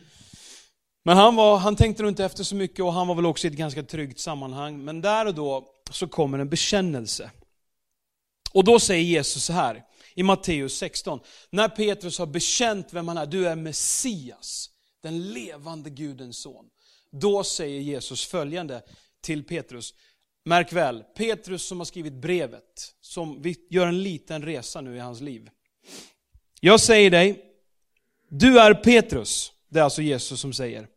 men 1.04 1.18
han, 1.18 1.36
var, 1.36 1.58
han 1.58 1.76
tänkte 1.76 2.04
nog 2.04 2.12
inte 2.12 2.26
efter 2.26 2.44
så 2.44 2.56
mycket 2.56 2.86
och 2.86 2.94
han 2.94 3.08
var 3.08 3.16
väl 3.16 3.26
också 3.26 3.48
i 3.48 3.52
ett 3.52 3.58
ganska 3.58 3.84
tryggt 3.84 4.20
sammanhang. 4.20 4.84
Men 4.84 5.02
där 5.02 5.26
och 5.26 5.36
då 5.36 5.68
så 5.92 6.08
kommer 6.08 6.40
en 6.40 6.50
bekännelse. 6.50 7.32
Och 8.54 8.64
då 8.64 8.80
säger 8.80 9.04
Jesus 9.04 9.44
så 9.44 9.54
här 9.54 9.84
i 10.16 10.24
Matteus 10.24 10.78
16, 10.78 11.20
när 11.50 11.70
Petrus 11.70 12.20
har 12.20 12.26
bekänt 12.26 12.94
vem 12.94 13.08
han 13.08 13.18
är, 13.18 13.26
du 13.26 13.48
är 13.48 13.56
Messias, 13.56 14.70
den 15.02 15.32
levande 15.32 15.90
Gudens 15.90 16.42
son. 16.42 16.66
Då 17.12 17.44
säger 17.44 17.80
Jesus 17.80 18.26
följande 18.26 18.82
till 19.22 19.44
Petrus, 19.44 19.94
märk 20.46 20.74
väl, 20.74 21.04
Petrus 21.16 21.64
som 21.64 21.78
har 21.80 21.86
skrivit 21.86 22.14
brevet, 22.14 22.96
som 23.02 23.42
vi 23.42 23.56
gör 23.70 23.88
en 23.88 24.04
liten 24.04 24.42
resa 24.42 24.82
nu 24.82 24.96
i 24.96 25.00
hans 25.00 25.22
liv. 25.22 25.50
Jag 26.60 26.80
säger 26.80 27.12
dig, 27.12 27.46
du 28.30 28.60
är 28.60 28.74
Petrus. 28.74 29.52
Det 29.70 29.80
är 29.80 29.84
alltså 29.84 30.02
Jesus 30.02 30.40
som 30.40 30.54
säger. 30.54 30.88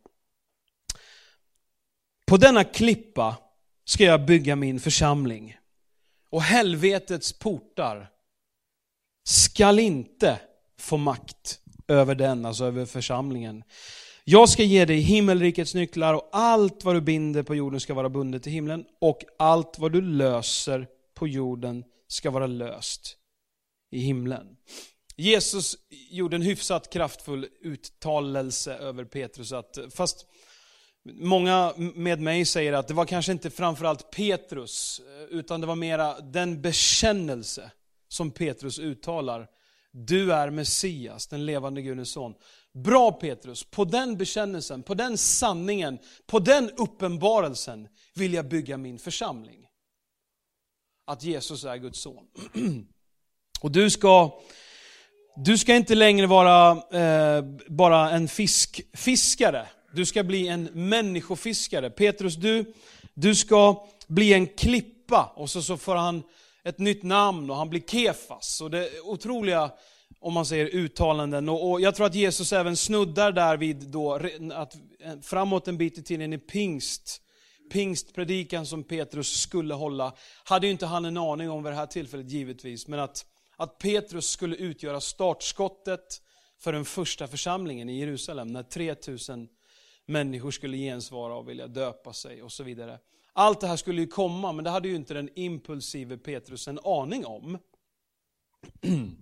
På 2.25 2.37
denna 2.37 2.63
klippa 2.63 3.37
ska 3.85 4.03
jag 4.03 4.25
bygga 4.25 4.55
min 4.55 4.79
församling. 4.79 5.57
Och 6.29 6.41
helvetets 6.41 7.33
portar 7.33 8.09
skall 9.23 9.79
inte 9.79 10.39
få 10.79 10.97
makt 10.97 11.59
över 11.87 12.15
den, 12.15 12.45
alltså 12.45 12.65
över 12.65 12.85
församlingen. 12.85 13.63
Jag 14.23 14.49
ska 14.49 14.63
ge 14.63 14.85
dig 14.85 14.99
himmelrikets 14.99 15.73
nycklar 15.73 16.13
och 16.13 16.29
allt 16.31 16.83
vad 16.83 16.95
du 16.95 17.01
binder 17.01 17.43
på 17.43 17.55
jorden 17.55 17.79
ska 17.79 17.93
vara 17.93 18.09
bundet 18.09 18.47
i 18.47 18.49
himlen 18.49 18.85
och 19.01 19.23
allt 19.39 19.79
vad 19.79 19.91
du 19.91 20.01
löser 20.01 20.87
på 21.13 21.27
jorden 21.27 21.83
ska 22.07 22.31
vara 22.31 22.47
löst 22.47 23.17
i 23.91 23.99
himlen. 23.99 24.57
Jesus 25.15 25.77
gjorde 25.89 26.35
en 26.35 26.41
hyfsat 26.41 26.89
kraftfull 26.89 27.47
uttalelse 27.61 28.73
över 28.73 29.05
Petrus. 29.05 29.51
Att, 29.51 29.77
fast 29.89 30.25
många 31.05 31.73
med 31.77 32.19
mig 32.19 32.45
säger 32.45 32.73
att 32.73 32.87
det 32.87 32.93
var 32.93 33.05
kanske 33.05 33.31
inte 33.31 33.49
framförallt 33.49 34.11
Petrus, 34.11 35.01
utan 35.29 35.61
det 35.61 35.67
var 35.67 35.75
mera 35.75 36.19
den 36.19 36.61
bekännelse 36.61 37.71
som 38.07 38.31
Petrus 38.31 38.79
uttalar. 38.79 39.47
Du 39.91 40.33
är 40.33 40.49
Messias, 40.49 41.27
den 41.27 41.45
levande 41.45 41.81
Gudens 41.81 42.11
son. 42.11 42.33
Bra 42.73 43.11
Petrus, 43.11 43.63
på 43.63 43.85
den 43.85 44.17
bekännelsen, 44.17 44.83
på 44.83 44.93
den 44.93 45.17
sanningen, 45.17 45.99
på 46.25 46.39
den 46.39 46.69
uppenbarelsen 46.69 47.87
vill 48.13 48.33
jag 48.33 48.49
bygga 48.49 48.77
min 48.77 48.99
församling. 48.99 49.67
Att 51.05 51.23
Jesus 51.23 51.63
är 51.63 51.77
Guds 51.77 51.99
son. 51.99 52.27
Och 53.61 53.71
du 53.71 53.89
ska, 53.89 54.41
du 55.35 55.57
ska 55.57 55.75
inte 55.75 55.95
längre 55.95 56.27
vara 56.27 56.71
eh, 56.71 57.43
bara 57.67 58.11
en 58.11 58.27
fiskfiskare, 58.27 59.67
du 59.91 60.05
ska 60.05 60.23
bli 60.23 60.47
en 60.47 60.63
människofiskare. 60.63 61.89
Petrus, 61.89 62.35
du, 62.35 62.73
du 63.13 63.35
ska 63.35 63.87
bli 64.07 64.33
en 64.33 64.47
klippa, 64.47 65.33
och 65.35 65.49
så, 65.49 65.61
så 65.61 65.77
får 65.77 65.95
han 65.95 66.23
ett 66.63 66.79
nytt 66.79 67.03
namn 67.03 67.49
och 67.49 67.55
han 67.55 67.69
blir 67.69 67.81
Kefas. 67.81 68.61
Och 68.61 68.71
det 68.71 68.79
är 68.79 69.07
otroliga 69.07 69.71
om 70.19 70.33
man 70.33 70.45
säger 70.45 70.65
uttalanden. 70.65 71.49
Och, 71.49 71.71
och, 71.71 71.81
jag 71.81 71.95
tror 71.95 72.05
att 72.05 72.15
Jesus 72.15 72.53
även 72.53 72.77
snuddar 72.77 73.31
där 73.31 73.57
vid 73.57 73.77
då, 73.77 74.13
att 74.53 74.75
eh, 75.03 75.19
framåt 75.21 75.67
en 75.67 75.77
bit 75.77 75.97
i 75.97 76.03
tiden 76.03 76.33
i 76.33 76.37
pingst, 76.37 77.21
pingstpredikan 77.71 78.65
som 78.65 78.83
Petrus 78.83 79.41
skulle 79.41 79.73
hålla, 79.73 80.13
hade 80.43 80.67
ju 80.67 80.71
inte 80.71 80.85
han 80.85 81.05
en 81.05 81.17
aning 81.17 81.49
om 81.49 81.63
vid 81.63 81.71
det 81.71 81.77
här 81.77 81.85
tillfället 81.85 82.29
givetvis, 82.29 82.87
men 82.87 82.99
att, 82.99 83.25
att 83.63 83.77
Petrus 83.77 84.29
skulle 84.29 84.55
utgöra 84.55 85.01
startskottet 85.01 86.21
för 86.59 86.73
den 86.73 86.85
första 86.85 87.27
församlingen 87.27 87.89
i 87.89 87.99
Jerusalem, 87.99 88.47
när 88.47 88.63
3000 88.63 89.47
människor 90.05 90.51
skulle 90.51 90.77
gensvara 90.77 91.35
och 91.35 91.49
vilja 91.49 91.67
döpa 91.67 92.13
sig 92.13 92.43
och 92.43 92.51
så 92.51 92.63
vidare. 92.63 92.99
Allt 93.33 93.61
det 93.61 93.67
här 93.67 93.75
skulle 93.75 94.01
ju 94.01 94.07
komma, 94.07 94.51
men 94.51 94.63
det 94.63 94.69
hade 94.69 94.87
ju 94.87 94.95
inte 94.95 95.13
den 95.13 95.29
impulsive 95.35 96.17
Petrus 96.17 96.67
en 96.67 96.79
aning 96.83 97.25
om. 97.25 97.57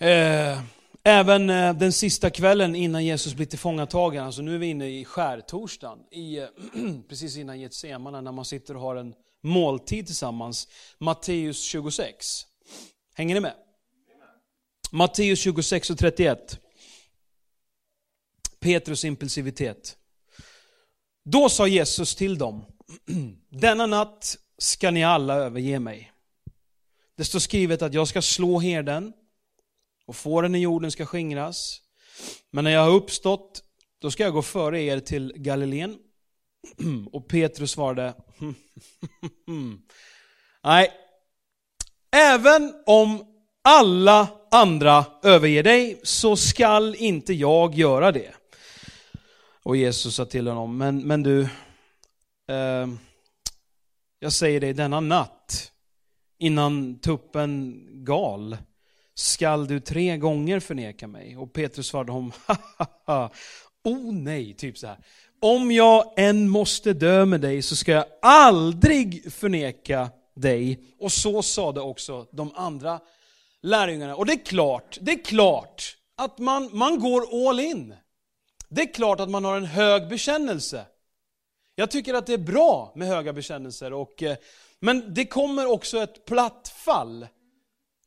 Eh, 0.00 0.62
även 1.02 1.50
eh, 1.50 1.74
den 1.74 1.92
sista 1.92 2.30
kvällen 2.30 2.74
innan 2.74 3.04
Jesus 3.04 3.34
blir 3.34 3.46
tillfångatagen, 3.46 4.24
alltså 4.24 4.42
nu 4.42 4.54
är 4.54 4.58
vi 4.58 4.66
inne 4.66 4.88
i 4.88 5.04
skärtorsdagen, 5.04 5.98
i, 6.10 6.46
precis 7.08 7.36
innan 7.36 7.60
Getsemane, 7.60 8.20
när 8.20 8.32
man 8.32 8.44
sitter 8.44 8.74
och 8.74 8.80
har 8.80 8.96
en 8.96 9.14
måltid 9.48 10.06
tillsammans. 10.06 10.68
Matteus 10.98 11.62
26. 11.62 12.46
Hänger 13.14 13.34
ni 13.34 13.40
med? 13.40 13.54
Matteus 14.90 15.40
26 15.40 15.90
och 15.90 15.98
31. 15.98 16.60
Petrus 18.60 19.04
impulsivitet. 19.04 19.96
Då 21.24 21.48
sa 21.48 21.66
Jesus 21.66 22.14
till 22.14 22.38
dem, 22.38 22.64
denna 23.48 23.86
natt 23.86 24.36
ska 24.58 24.90
ni 24.90 25.04
alla 25.04 25.34
överge 25.34 25.80
mig. 25.80 26.12
Det 27.16 27.24
står 27.24 27.38
skrivet 27.38 27.82
att 27.82 27.94
jag 27.94 28.08
ska 28.08 28.22
slå 28.22 28.58
herden 28.58 29.12
och 30.06 30.16
fåren 30.16 30.54
i 30.54 30.58
jorden 30.58 30.90
ska 30.90 31.06
skingras. 31.06 31.82
Men 32.50 32.64
när 32.64 32.70
jag 32.70 32.80
har 32.80 32.90
uppstått, 32.90 33.62
då 33.98 34.10
ska 34.10 34.22
jag 34.22 34.32
gå 34.32 34.42
före 34.42 34.82
er 34.82 35.00
till 35.00 35.32
Galileen. 35.36 35.98
Och 37.12 37.28
Petrus 37.28 37.70
svarade, 37.70 38.14
nej, 40.64 40.90
även 42.16 42.74
om 42.86 43.24
alla 43.64 44.28
andra 44.50 45.04
överger 45.22 45.62
dig 45.62 46.00
så 46.02 46.36
skall 46.36 46.94
inte 46.94 47.32
jag 47.32 47.74
göra 47.74 48.12
det. 48.12 48.34
Och 49.62 49.76
Jesus 49.76 50.14
sa 50.14 50.24
till 50.24 50.48
honom, 50.48 50.78
men, 50.78 51.06
men 51.06 51.22
du, 51.22 51.42
eh, 52.48 52.88
jag 54.18 54.32
säger 54.32 54.60
dig 54.60 54.72
denna 54.72 55.00
natt, 55.00 55.72
innan 56.38 56.98
tuppen 56.98 57.86
gal, 58.04 58.56
skall 59.14 59.66
du 59.66 59.80
tre 59.80 60.16
gånger 60.16 60.60
förneka 60.60 61.06
mig? 61.06 61.36
Och 61.36 61.52
Petrus 61.52 61.86
svarade 61.86 62.12
honom, 62.12 62.32
oh 63.84 64.12
nej, 64.12 64.54
typ 64.54 64.78
så 64.78 64.86
här. 64.86 64.98
Om 65.40 65.70
jag 65.70 66.12
än 66.16 66.48
måste 66.48 66.92
dö 66.92 67.24
med 67.24 67.40
dig 67.40 67.62
så 67.62 67.76
ska 67.76 67.92
jag 67.92 68.04
aldrig 68.22 69.32
förneka 69.32 70.10
dig. 70.34 70.80
Och 70.98 71.12
så 71.12 71.42
sade 71.42 71.80
också 71.80 72.26
de 72.30 72.52
andra 72.54 73.00
lärjungarna. 73.62 74.16
Och 74.16 74.26
det 74.26 74.32
är 74.32 74.44
klart, 74.44 74.98
det 75.00 75.12
är 75.12 75.24
klart 75.24 75.96
att 76.16 76.38
man, 76.38 76.70
man 76.72 77.00
går 77.00 77.48
all 77.48 77.60
in. 77.60 77.94
Det 78.68 78.82
är 78.82 78.94
klart 78.94 79.20
att 79.20 79.30
man 79.30 79.44
har 79.44 79.56
en 79.56 79.64
hög 79.64 80.08
bekännelse. 80.08 80.86
Jag 81.74 81.90
tycker 81.90 82.14
att 82.14 82.26
det 82.26 82.32
är 82.32 82.38
bra 82.38 82.92
med 82.94 83.08
höga 83.08 83.32
bekännelser, 83.32 83.92
och, 83.92 84.22
eh, 84.22 84.36
men 84.80 85.14
det 85.14 85.24
kommer 85.24 85.66
också 85.66 85.98
ett 85.98 86.24
platt 86.24 86.72
fall 86.76 87.26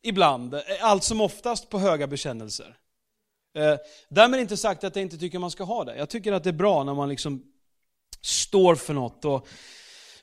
ibland, 0.02 0.54
eh, 0.54 0.60
allt 0.80 1.04
som 1.04 1.20
oftast 1.20 1.68
på 1.68 1.78
höga 1.78 2.06
bekännelser. 2.06 2.76
Eh, 3.54 3.76
därmed 4.08 4.40
inte 4.40 4.56
sagt 4.56 4.84
att 4.84 4.96
jag 4.96 5.02
inte 5.02 5.18
tycker 5.18 5.38
man 5.38 5.50
ska 5.50 5.64
ha 5.64 5.84
det. 5.84 5.96
Jag 5.96 6.10
tycker 6.10 6.32
att 6.32 6.44
det 6.44 6.50
är 6.50 6.54
bra 6.54 6.84
när 6.84 6.94
man 6.94 7.08
liksom 7.08 7.42
står 8.20 8.74
för 8.74 8.94
något. 8.94 9.24
Och 9.24 9.48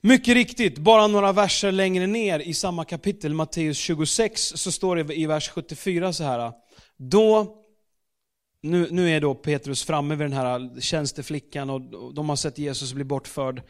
mycket 0.02 0.34
riktigt, 0.34 0.78
bara 0.78 1.08
några 1.08 1.32
verser 1.32 1.72
längre 1.72 2.08
ner 2.08 2.40
i 2.40 2.54
samma 2.54 2.86
kapitel, 2.86 3.34
Matteus 3.34 3.78
26, 3.78 4.42
så 4.42 4.72
står 4.72 4.96
det 4.96 5.16
i 5.16 5.26
vers 5.26 5.50
74 5.50 6.14
så 6.14 6.24
här. 6.24 6.52
Då, 6.98 7.58
nu, 8.62 8.88
nu 8.92 9.10
är 9.10 9.22
då 9.22 9.36
Petrus 9.36 9.84
framme 9.84 10.16
vid 10.16 10.26
den 10.26 10.34
här 10.34 10.82
tjänsteflickan 10.82 11.70
och 11.70 12.14
de 12.14 12.30
har 12.30 12.36
sett 12.36 12.58
Jesus 12.58 12.94
bli 12.94 13.04
bortförd. 13.04 13.62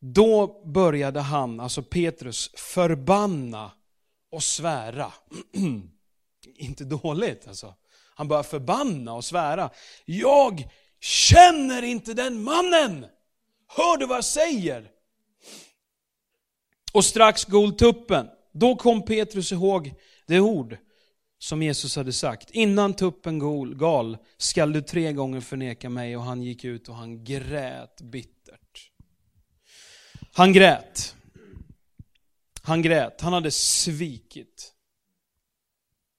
Då 0.00 0.62
började 0.66 1.20
han, 1.20 1.60
alltså 1.60 1.82
Petrus, 1.82 2.50
förbanna 2.56 3.70
och 4.30 4.42
svära. 4.42 5.12
Inte 6.56 6.84
dåligt 6.84 7.48
alltså. 7.48 7.74
Han 8.18 8.28
börjar 8.28 8.42
förbanna 8.42 9.12
och 9.12 9.24
svära. 9.24 9.70
Jag 10.04 10.68
känner 11.00 11.82
inte 11.82 12.14
den 12.14 12.42
mannen! 12.42 13.06
Hör 13.68 13.96
du 13.96 14.06
vad 14.06 14.16
jag 14.16 14.24
säger? 14.24 14.90
Och 16.92 17.04
strax 17.04 17.44
gol 17.44 17.72
tuppen. 17.72 18.26
Då 18.52 18.76
kom 18.76 19.04
Petrus 19.04 19.52
ihåg 19.52 19.94
det 20.26 20.40
ord 20.40 20.76
som 21.38 21.62
Jesus 21.62 21.96
hade 21.96 22.12
sagt. 22.12 22.50
Innan 22.50 22.94
tuppen 22.94 23.38
gol, 23.38 23.74
gal 23.74 24.18
skall 24.36 24.72
du 24.72 24.82
tre 24.82 25.12
gånger 25.12 25.40
förneka 25.40 25.90
mig. 25.90 26.16
Och 26.16 26.22
han 26.22 26.42
gick 26.42 26.64
ut 26.64 26.88
och 26.88 26.94
han 26.94 27.24
grät 27.24 28.00
bittert. 28.00 28.90
Han 30.32 30.52
grät. 30.52 31.14
Han 32.62 32.82
grät, 32.82 33.20
han 33.20 33.32
hade 33.32 33.50
svikit. 33.50 34.72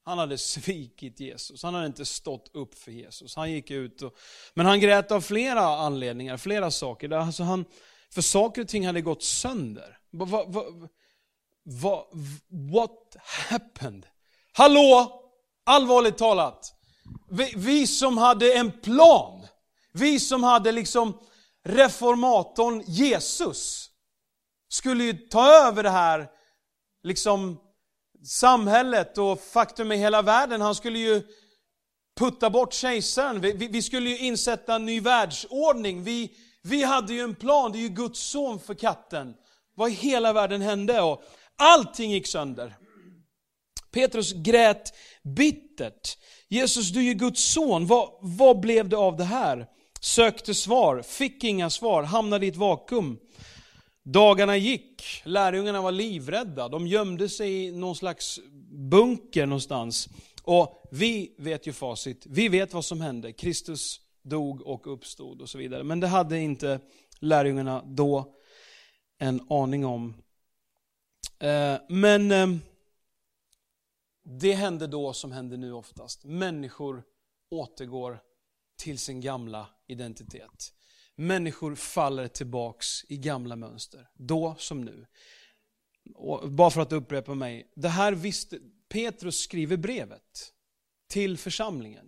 Han 0.08 0.18
hade 0.18 0.38
svikit 0.38 1.20
Jesus, 1.20 1.64
han 1.64 1.74
hade 1.74 1.86
inte 1.86 2.06
stått 2.06 2.52
upp 2.54 2.80
för 2.80 2.92
Jesus. 2.92 3.36
Han 3.36 3.52
gick 3.52 3.72
ut 3.72 4.02
och, 4.02 4.16
men 4.54 4.66
han 4.66 4.80
grät 4.80 5.12
av 5.12 5.22
flera 5.22 5.62
anledningar, 5.62 6.38
flera 6.38 6.72
saker. 6.72 7.10
Alltså 7.10 7.44
han, 7.44 7.66
för 8.14 8.22
saker 8.22 8.62
och 8.62 8.68
ting 8.68 8.86
hade 8.86 9.02
gått 9.02 9.24
sönder. 9.24 9.98
Va, 10.12 10.26
va, 10.26 10.64
va, 11.64 12.08
what 12.72 13.16
happened? 13.50 14.06
Hallå? 14.54 15.22
Allvarligt 15.66 16.18
talat. 16.18 16.74
Vi, 17.30 17.54
vi 17.56 17.88
som 17.88 18.18
hade 18.18 18.54
en 18.54 18.72
plan, 18.72 19.48
vi 19.94 20.20
som 20.20 20.44
hade 20.44 20.72
liksom 20.72 21.20
reformatorn 21.64 22.84
Jesus, 22.86 23.90
skulle 24.70 25.04
ju 25.04 25.14
ta 25.14 25.68
över 25.68 25.84
det 25.84 25.90
här 25.90 26.30
liksom 27.04 27.60
samhället 28.24 29.18
och 29.18 29.42
faktum 29.42 29.92
i 29.92 29.98
hela 29.98 30.22
världen. 30.22 30.62
Han 30.62 30.76
skulle 30.76 31.00
ju 31.00 31.22
putta 32.18 32.50
bort 32.50 32.74
kejsaren. 32.74 33.42
Vi, 33.42 33.52
vi, 33.52 33.68
vi, 33.68 33.82
skulle 33.82 34.10
ju 34.10 34.18
insätta 34.18 34.76
en 34.76 34.86
ny 34.86 35.00
världsordning. 35.00 36.04
Vi, 36.04 36.32
vi 36.64 36.84
hade 36.84 37.14
ju 37.14 37.22
en 37.22 37.36
plan, 37.36 37.72
det 37.72 37.78
är 37.78 37.82
ju 37.82 37.90
Guds 37.90 38.20
son 38.20 38.60
för 38.60 38.74
katten. 38.74 39.34
Vad 39.76 39.90
i 39.90 39.94
hela 39.94 40.34
världen 40.34 40.62
hände? 40.62 41.02
Och 41.02 41.24
allting 41.56 42.12
gick 42.12 42.28
sönder. 42.28 42.76
Petrus 43.92 44.34
grät 44.34 44.94
bittert. 45.36 46.18
Jesus, 46.48 46.90
du 46.90 47.00
är 47.00 47.04
ju 47.04 47.14
Guds 47.14 47.44
son. 47.44 47.88
Vad, 47.88 48.10
vad 48.22 48.60
blev 48.60 48.90
det 48.90 48.98
av 48.98 49.18
det 49.18 49.24
här? 49.24 49.68
Sökte 50.02 50.54
svar, 50.54 51.02
fick 51.02 51.44
inga 51.44 51.70
svar, 51.70 52.04
hamnade 52.04 52.46
i 52.46 52.50
ett 52.50 52.56
vakuum. 52.56 53.20
Dagarna 54.10 54.58
gick, 54.58 55.22
lärjungarna 55.24 55.82
var 55.82 55.92
livrädda, 55.92 56.70
de 56.70 56.88
gömde 56.88 57.30
sig 57.30 57.66
i 57.66 57.72
någon 57.72 57.96
slags 57.96 58.40
bunker 58.70 59.46
någonstans. 59.46 60.10
Och 60.44 60.88
vi 60.92 61.36
vet 61.38 61.68
ju 61.68 61.74
facit, 61.74 62.26
vi 62.30 62.50
vet 62.50 62.74
vad 62.74 62.86
som 62.86 63.02
hände. 63.02 63.34
Kristus 63.34 64.02
dog 64.22 64.62
och 64.62 64.94
uppstod 64.94 65.42
och 65.42 65.50
så 65.50 65.58
vidare. 65.58 65.84
Men 65.84 66.00
det 66.00 66.08
hade 66.08 66.40
inte 66.40 66.80
lärjungarna 67.20 67.84
då 67.86 68.36
en 69.18 69.42
aning 69.50 69.86
om. 69.86 70.14
Eh, 71.40 71.76
men 71.90 72.32
eh, 72.32 72.48
det 74.24 74.54
hände 74.54 74.88
då 74.88 75.14
som 75.14 75.32
händer 75.32 75.58
nu 75.58 75.74
oftast. 75.74 76.26
Människor 76.26 77.04
återgår 77.52 78.20
till 78.78 79.00
sin 79.00 79.22
gamla 79.22 79.68
identitet. 79.88 80.74
Människor 81.20 81.76
faller 81.76 82.28
tillbaks 82.28 83.06
i 83.10 83.18
gamla 83.18 83.56
mönster, 83.56 84.08
då 84.18 84.56
som 84.58 84.82
nu. 84.82 85.06
Och 86.16 86.52
bara 86.52 86.70
för 86.70 86.82
att 86.82 86.94
upprepa 86.94 87.34
mig, 87.34 87.72
det 87.76 87.90
här 87.90 88.12
visste, 88.12 88.60
Petrus 88.90 89.40
skriver 89.40 89.78
brevet 89.78 90.54
till 91.10 91.38
församlingen 91.38 92.06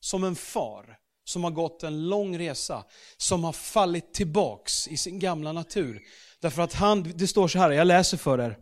som 0.00 0.24
en 0.24 0.36
far 0.36 0.98
som 1.24 1.44
har 1.44 1.50
gått 1.50 1.82
en 1.82 2.08
lång 2.08 2.38
resa, 2.38 2.84
som 3.16 3.44
har 3.44 3.52
fallit 3.52 4.14
tillbaks 4.14 4.88
i 4.88 4.96
sin 4.96 5.18
gamla 5.18 5.52
natur. 5.52 6.02
Därför 6.40 6.62
att 6.62 6.72
han, 6.72 7.12
det 7.14 7.26
står 7.26 7.48
så 7.48 7.58
här, 7.58 7.70
jag 7.70 7.86
läser 7.86 8.16
för 8.16 8.40
er. 8.40 8.58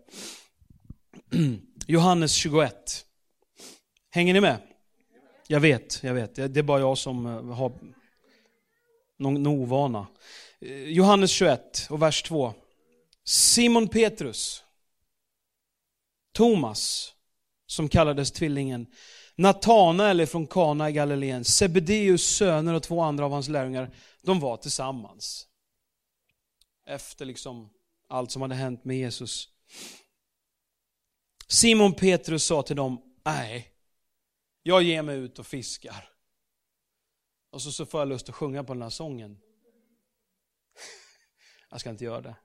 Johannes 1.87 2.33
21. 2.33 3.07
Hänger 4.11 4.35
ni 4.35 4.41
med? 4.41 4.59
Jag 5.47 5.61
vet, 5.61 6.03
jag 6.03 6.15
vet. 6.15 6.35
Det 6.35 6.57
är 6.57 6.63
bara 6.63 6.81
jag 6.81 6.99
som 6.99 7.27
eh, 7.27 7.45
har 7.45 7.73
någon 9.21 9.47
ovana. 9.47 10.07
Johannes 10.87 11.31
21 11.31 11.87
och 11.91 12.03
vers 12.03 12.23
2. 12.23 12.55
Simon 13.25 13.89
Petrus, 13.89 14.65
Thomas, 16.33 17.15
som 17.67 17.89
kallades 17.89 18.33
tvillingen, 18.33 18.87
Natanael 19.37 20.27
från 20.27 20.47
Kana 20.47 20.91
i 20.91 20.93
Galileen, 20.93 21.45
Sebedeus 21.45 22.37
söner 22.37 22.75
och 22.75 22.83
två 22.83 23.01
andra 23.01 23.25
av 23.25 23.31
hans 23.33 23.49
lärjungar, 23.49 23.91
de 24.23 24.41
var 24.41 24.57
tillsammans. 24.57 25.47
Efter 26.87 27.25
liksom 27.25 27.71
allt 28.09 28.31
som 28.31 28.43
hade 28.43 28.55
hänt 28.55 28.85
med 28.85 28.97
Jesus. 28.97 29.49
Simon 31.47 31.95
Petrus 31.95 32.45
sa 32.45 32.63
till 32.63 32.77
dem, 32.77 33.03
nej, 33.25 33.73
jag 34.63 34.83
ger 34.83 35.03
mig 35.03 35.17
ut 35.19 35.39
och 35.39 35.47
fiskar. 35.47 36.10
Och 37.51 37.63
så, 37.63 37.73
så 37.73 37.87
får 37.87 38.01
jag 38.01 38.09
lust 38.09 38.29
att 38.29 38.35
sjunga 38.35 38.65
på 38.65 38.73
den 38.73 38.83
här 38.83 38.91
sången. 38.91 39.39
Jag 41.71 41.81
ska 41.81 41.91
inte 41.91 42.05
göra 42.05 42.21
det. 42.21 42.37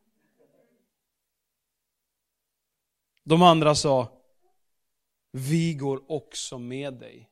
De 3.24 3.42
andra 3.42 3.76
sa, 3.76 4.22
vi 5.32 5.74
går 5.74 6.12
också 6.12 6.58
med 6.58 6.94
dig. 6.94 7.30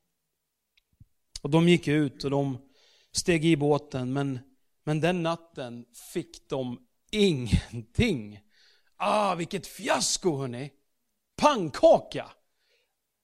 Och 1.41 1.49
de 1.49 1.69
gick 1.69 1.87
ut 1.87 2.23
och 2.23 2.31
de 2.31 2.57
steg 3.11 3.45
i 3.45 3.57
båten, 3.57 4.13
men, 4.13 4.39
men 4.83 5.01
den 5.01 5.23
natten 5.23 5.85
fick 6.13 6.49
de 6.49 6.87
ingenting. 7.11 8.39
Ah, 8.95 9.35
vilket 9.35 9.67
fiasko 9.67 10.37
hörni! 10.37 10.71
Pannkaka! 11.35 12.31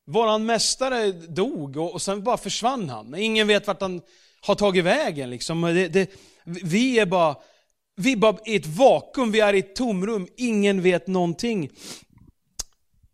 Våran 0.06 0.46
mästare 0.46 1.12
dog 1.12 1.78
och, 1.78 1.94
och 1.94 2.02
sen 2.02 2.24
bara 2.24 2.38
försvann 2.38 2.90
han. 2.90 3.16
Ingen 3.16 3.48
vet 3.48 3.68
vart 3.68 3.82
han 3.82 4.02
har 4.42 4.56
tagit 4.56 4.86
vägen. 4.86 5.30
Liksom. 5.30 5.62
Det, 5.62 5.88
det, 5.88 6.10
vi 6.44 7.00
är 7.00 7.06
bara 7.06 7.36
vi 7.96 8.12
är 8.12 8.18
bara 8.18 8.38
i 8.46 8.56
ett 8.56 8.68
vakuum, 8.68 9.32
vi 9.32 9.40
är 9.40 9.54
i 9.54 9.60
ett 9.60 9.76
tomrum, 9.76 10.28
ingen 10.38 10.82
vet 10.82 11.08
någonting. 11.08 11.70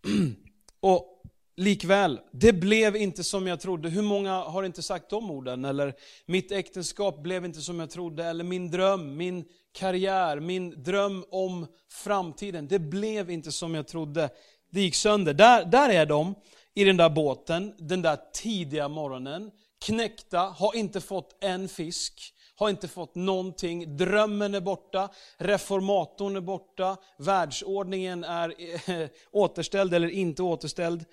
Och 0.79 1.15
likväl, 1.58 2.20
det 2.32 2.53
blev 2.53 2.96
inte 2.96 3.24
som 3.24 3.48
jag 3.48 3.60
trodde. 3.60 3.89
Hur 3.89 4.01
många 4.01 4.34
har 4.34 4.63
inte 4.63 4.82
sagt 4.82 5.10
de 5.10 5.32
orden? 5.32 5.65
Eller 5.65 5.94
mitt 6.25 6.51
äktenskap 6.51 7.24
blev 7.24 7.46
inte 7.46 7.62
som 7.62 7.79
jag 7.79 7.89
trodde. 7.89 8.25
Eller 8.25 8.44
min 8.44 8.72
dröm, 8.72 9.17
min 9.17 9.46
karriär, 9.72 10.39
min 10.39 10.84
dröm 10.84 11.25
om 11.32 11.67
framtiden. 11.91 12.67
Det 12.67 12.79
blev 12.79 13.32
inte 13.32 13.51
som 13.51 13.75
jag 13.75 13.88
trodde. 13.88 14.29
Det 14.72 14.82
gick 14.82 14.96
sönder. 14.96 15.34
Där, 15.34 15.65
där 15.65 15.89
är 15.89 16.05
de 16.05 16.36
i 16.74 16.84
den 16.84 16.98
där 16.98 17.10
båten, 17.10 17.74
den 17.77 18.01
där 18.01 18.17
tidiga 18.34 18.88
morgonen. 18.88 19.51
Knäckta, 19.86 20.39
har 20.39 20.75
inte 20.75 21.01
fått 21.01 21.44
en 21.44 21.70
fisk 21.70 22.36
har 22.56 22.70
inte 22.70 22.88
fått 22.88 23.15
någonting. 23.15 23.98
Drömmen 23.98 24.56
är 24.56 24.62
borta, 24.62 25.10
reformatorn 25.38 26.36
är 26.36 26.42
borta, 26.42 26.98
världsordningen 27.18 28.24
är 28.24 28.54
eh, 28.89 29.10
återställd 29.32 29.93
eller 29.93 30.10
inte 30.10 30.43
återställd. 30.43 31.06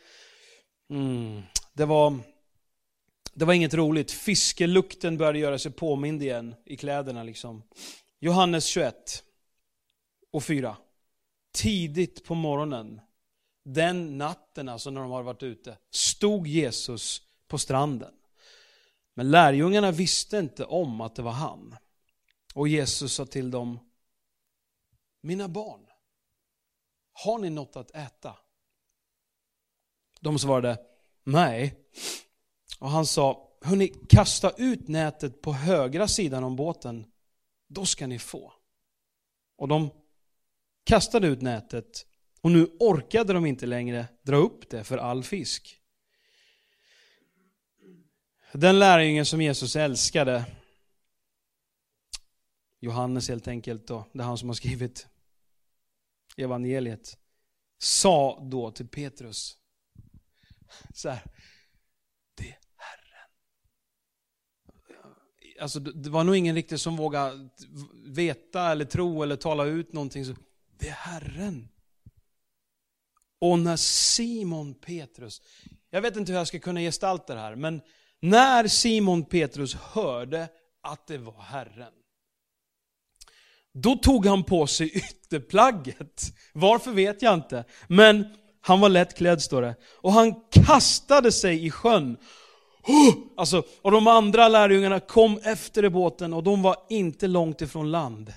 Mm. 0.91 1.43
Det, 1.73 1.85
var, 1.85 2.19
det 3.35 3.45
var 3.45 3.53
inget 3.55 3.75
roligt. 3.75 4.11
Fiskelukten 4.11 5.19
började 5.19 5.39
göra 5.39 5.59
sig 5.59 5.73
påmind 5.73 6.23
igen 6.23 6.55
i 6.65 6.77
kläderna. 6.77 7.23
Liksom. 7.23 7.63
Johannes 8.21 8.65
21 8.65 9.25
och 10.33 10.45
4. 10.45 10.77
Tidigt 11.55 12.25
på 12.25 12.35
morgonen, 12.35 13.01
den 13.65 14.19
natten 14.19 14.69
alltså 14.69 14.91
när 14.91 15.01
de 15.01 15.11
har 15.11 15.23
varit 15.23 15.43
ute, 15.43 15.77
stod 15.91 16.47
Jesus 16.47 17.23
på 17.49 17.59
stranden. 17.59 18.13
Men 19.15 19.31
lärjungarna 19.31 19.91
visste 19.91 20.39
inte 20.39 20.65
om 20.65 21.01
att 21.01 21.15
det 21.15 21.23
var 21.23 21.33
han. 21.33 21.77
Och 22.55 22.69
Jesus 22.69 23.15
sa 23.15 23.27
till 23.27 23.51
dem, 23.51 23.79
mina 25.21 25.49
barn, 25.49 25.87
har 27.13 27.39
ni 27.39 27.51
något 27.51 27.77
att 27.77 27.91
äta? 27.91 28.37
De 30.21 30.39
svarade, 30.39 30.79
nej. 31.25 31.75
Och 32.79 32.91
han 32.91 33.07
sa, 33.07 33.49
hörni, 33.61 33.89
kasta 34.09 34.51
ut 34.51 34.89
nätet 34.89 35.43
på 35.43 35.53
högra 35.53 36.09
sidan 36.09 36.45
om 36.45 36.57
båten, 36.57 37.07
då 37.69 37.87
ska 37.87 38.07
ni 38.07 38.19
få. 38.19 38.53
Och 39.57 39.69
de 39.69 39.91
kastade 40.85 41.27
ut 41.27 41.43
nätet 41.43 42.07
och 42.41 42.51
nu 42.51 42.77
orkade 42.81 43.33
de 43.33 43.47
inte 43.47 43.67
längre 43.67 44.07
dra 44.23 44.37
upp 44.37 44.71
det 44.71 44.85
för 44.85 44.99
all 44.99 45.25
fisk. 45.25 45.82
Den 48.55 48.79
lärjungen 48.79 49.27
som 49.27 49.43
Jesus 49.43 49.77
älskade, 49.77 50.45
Johannes 52.81 53.29
helt 53.29 53.49
enkelt, 53.49 53.87
då, 53.87 54.05
det 54.13 54.21
är 54.21 54.25
han 54.25 54.39
som 54.39 54.49
har 54.49 54.55
skrivit 54.55 55.07
evangeliet, 56.37 57.19
sa 57.79 58.49
då 58.51 58.71
till 58.71 58.89
Petrus, 58.89 59.57
så 60.95 61.09
här, 61.09 61.23
det 62.35 62.49
är 62.49 62.59
Herren. 62.77 63.29
Alltså, 65.61 65.81
det 65.81 66.11
var 66.11 66.25
nog 66.25 66.37
ingen 66.37 66.55
riktigt 66.55 66.81
som 66.81 66.97
vågade 66.97 67.49
veta 68.07 68.71
eller 68.71 68.85
tro 68.85 69.23
eller 69.23 69.37
tala 69.37 69.65
ut 69.65 69.93
någonting. 69.93 70.25
Så, 70.25 70.35
det 70.79 70.89
är 70.89 70.93
Herren. 70.93 71.69
Och 73.39 73.59
när 73.59 73.77
Simon 73.77 74.75
Petrus, 74.75 75.43
jag 75.91 76.03
vet 76.03 76.17
inte 76.17 76.33
hur 76.33 76.39
jag 76.39 76.49
ska 76.49 76.59
kunna 76.59 76.81
gestalta 76.81 77.35
det 77.35 77.41
här, 77.41 77.57
men 77.57 77.83
när 78.23 78.69
Simon 78.69 79.25
Petrus 79.25 79.75
hörde 79.75 80.49
att 80.83 81.07
det 81.07 81.19
var 81.19 81.43
Herren, 81.43 81.93
då 83.75 83.97
tog 83.97 84.27
han 84.27 84.45
på 84.45 84.67
sig 84.67 84.91
ytterplagget. 84.95 86.35
Varför 86.53 86.91
vet 86.91 87.23
jag 87.23 87.35
inte. 87.35 87.65
Men 87.89 88.27
han 88.61 88.81
var 88.81 88.89
lättklädd 88.89 89.43
står 89.43 89.63
det. 89.63 89.75
Och 89.97 90.13
han 90.13 90.35
kastade 90.51 91.33
sig 91.33 91.67
i 91.67 91.71
sjön. 91.71 92.17
Oh! 92.87 93.15
Alltså, 93.37 93.63
och 93.83 93.91
de 93.91 94.07
andra 94.07 94.49
lärjungarna 94.49 95.01
kom 95.01 95.41
efter 95.43 95.85
i 95.85 95.91
båten 95.91 96.33
och 96.33 96.43
de 96.43 96.63
var 96.63 96.77
inte 96.89 97.27
långt 97.27 97.61
ifrån 97.61 97.91
land. 97.91 98.33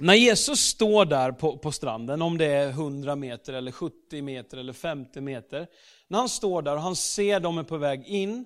När 0.00 0.14
Jesus 0.14 0.60
står 0.60 1.04
där 1.04 1.32
på, 1.32 1.58
på, 1.58 1.72
stranden, 1.72 2.22
om 2.22 2.38
det 2.38 2.46
är 2.46 2.68
100 2.68 3.16
meter, 3.16 3.52
eller 3.52 3.72
70 3.72 4.22
meter 4.22 4.56
eller 4.56 4.72
50 4.72 5.20
meter. 5.20 5.66
När 6.08 6.18
han 6.18 6.28
står 6.28 6.62
där 6.62 6.74
och 6.74 6.82
han 6.82 6.96
ser 6.96 7.40
dem 7.40 7.58
är 7.58 7.62
på 7.62 7.76
väg 7.76 8.06
in. 8.06 8.44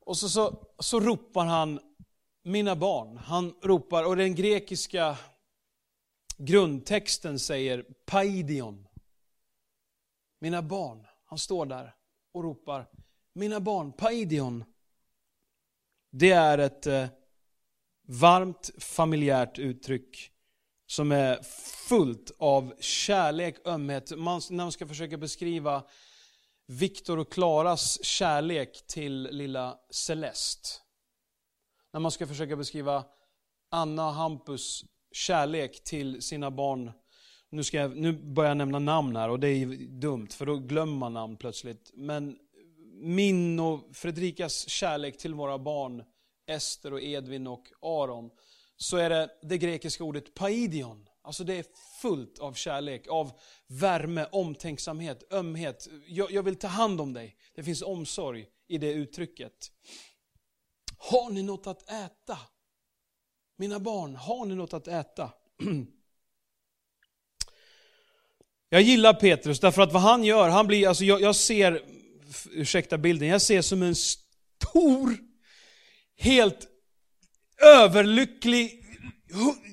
Och 0.00 0.16
så, 0.16 0.28
så, 0.28 0.66
så 0.78 1.00
ropar 1.00 1.44
han, 1.44 1.80
mina 2.42 2.76
barn. 2.76 3.16
Han 3.16 3.54
ropar, 3.62 4.04
och 4.04 4.16
den 4.16 4.34
grekiska 4.34 5.16
grundtexten 6.38 7.38
säger 7.38 7.84
paidion. 8.06 8.88
Mina 10.40 10.62
barn. 10.62 11.06
Han 11.24 11.38
står 11.38 11.66
där 11.66 11.94
och 12.32 12.44
ropar, 12.44 12.86
mina 13.32 13.60
barn, 13.60 13.92
paidion. 13.92 14.64
Det 16.10 16.30
är 16.30 16.58
ett 16.58 16.86
eh, 16.86 17.06
varmt 18.06 18.70
familjärt 18.78 19.58
uttryck 19.58 20.30
som 20.86 21.12
är 21.12 21.42
fullt 21.88 22.30
av 22.38 22.74
kärlek, 22.80 23.66
ömhet. 23.66 24.18
Man, 24.18 24.40
när 24.50 24.64
man 24.64 24.72
ska 24.72 24.86
försöka 24.86 25.16
beskriva 25.16 25.82
Viktor 26.66 27.18
och 27.18 27.32
Klaras 27.32 28.04
kärlek 28.04 28.86
till 28.86 29.22
lilla 29.22 29.78
Celeste. 29.90 30.68
När 31.92 32.00
man 32.00 32.10
ska 32.10 32.26
försöka 32.26 32.56
beskriva 32.56 33.04
Anna 33.70 34.06
och 34.06 34.14
Hampus 34.14 34.84
kärlek 35.12 35.84
till 35.84 36.22
sina 36.22 36.50
barn. 36.50 36.92
Nu, 37.50 37.64
ska 37.64 37.76
jag, 37.76 37.96
nu 37.96 38.12
börjar 38.12 38.50
jag 38.50 38.56
nämna 38.56 38.78
namn 38.78 39.16
här 39.16 39.28
och 39.28 39.40
det 39.40 39.48
är 39.48 39.66
dumt 40.00 40.28
för 40.30 40.46
då 40.46 40.56
glömmer 40.56 40.96
man 40.96 41.12
namn 41.12 41.36
plötsligt. 41.36 41.90
Men 41.94 42.38
min 42.94 43.60
och 43.60 43.96
Fredrikas 43.96 44.68
kärlek 44.68 45.18
till 45.18 45.34
våra 45.34 45.58
barn 45.58 46.02
Ester 46.46 46.92
och 46.92 47.02
Edvin 47.02 47.46
och 47.46 47.72
Aron, 47.82 48.30
så 48.76 48.96
är 48.96 49.10
det 49.10 49.30
det 49.42 49.58
grekiska 49.58 50.04
ordet 50.04 50.34
paidion. 50.34 51.08
Alltså 51.22 51.44
det 51.44 51.54
är 51.54 51.64
fullt 52.02 52.38
av 52.38 52.52
kärlek, 52.52 53.08
av 53.08 53.32
värme, 53.66 54.26
omtänksamhet, 54.32 55.32
ömhet. 55.32 55.88
Jag, 56.06 56.30
jag 56.30 56.42
vill 56.42 56.56
ta 56.56 56.68
hand 56.68 57.00
om 57.00 57.12
dig. 57.12 57.36
Det 57.54 57.62
finns 57.62 57.82
omsorg 57.82 58.46
i 58.68 58.78
det 58.78 58.92
uttrycket. 58.92 59.70
Har 60.98 61.30
ni 61.30 61.42
något 61.42 61.66
att 61.66 61.90
äta? 61.90 62.38
Mina 63.56 63.80
barn, 63.80 64.16
har 64.16 64.46
ni 64.46 64.54
något 64.54 64.74
att 64.74 64.88
äta? 64.88 65.32
Jag 68.68 68.82
gillar 68.82 69.14
Petrus 69.14 69.60
därför 69.60 69.82
att 69.82 69.92
vad 69.92 70.02
han 70.02 70.24
gör, 70.24 70.48
han 70.48 70.66
blir, 70.66 70.88
alltså 70.88 71.04
jag, 71.04 71.20
jag 71.20 71.36
ser, 71.36 71.82
ursäkta 72.50 72.98
bilden, 72.98 73.28
jag 73.28 73.42
ser 73.42 73.62
som 73.62 73.82
en 73.82 73.94
stor, 73.94 75.16
helt 76.18 76.66
överlycklig, 77.62 78.84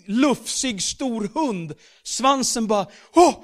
lufsig 0.05 0.81
stor 0.83 1.29
hund. 1.33 1.73
Svansen 2.03 2.67
bara, 2.67 2.87
åh, 3.13 3.43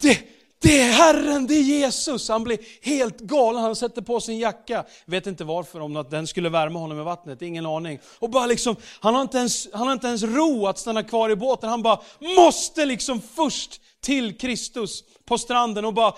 det, 0.00 0.18
det 0.62 0.80
är 0.80 0.92
Herren, 0.92 1.46
det 1.46 1.54
är 1.54 1.62
Jesus. 1.62 2.28
Han 2.28 2.44
blir 2.44 2.58
helt 2.82 3.20
galen, 3.20 3.62
han 3.62 3.76
sätter 3.76 4.02
på 4.02 4.20
sin 4.20 4.38
jacka. 4.38 4.84
Vet 5.04 5.26
inte 5.26 5.44
varför, 5.44 5.80
om 5.80 5.96
att 5.96 6.10
den 6.10 6.26
skulle 6.26 6.48
värma 6.48 6.78
honom 6.78 7.00
i 7.00 7.02
vattnet, 7.02 7.42
ingen 7.42 7.66
aning. 7.66 7.98
Och 8.18 8.30
bara 8.30 8.46
liksom, 8.46 8.76
han 9.00 9.14
har 9.14 9.22
inte 9.22 9.38
ens, 9.38 9.68
han 9.72 9.86
har 9.86 9.92
inte 9.92 10.06
ens 10.06 10.22
ro 10.22 10.66
att 10.66 10.78
stanna 10.78 11.02
kvar 11.02 11.30
i 11.30 11.36
båten, 11.36 11.68
han 11.68 11.82
bara 11.82 12.00
måste 12.36 12.86
liksom 12.86 13.20
först 13.20 13.80
till 14.00 14.38
Kristus 14.38 15.04
på 15.24 15.38
stranden 15.38 15.84
och 15.84 15.94
bara, 15.94 16.14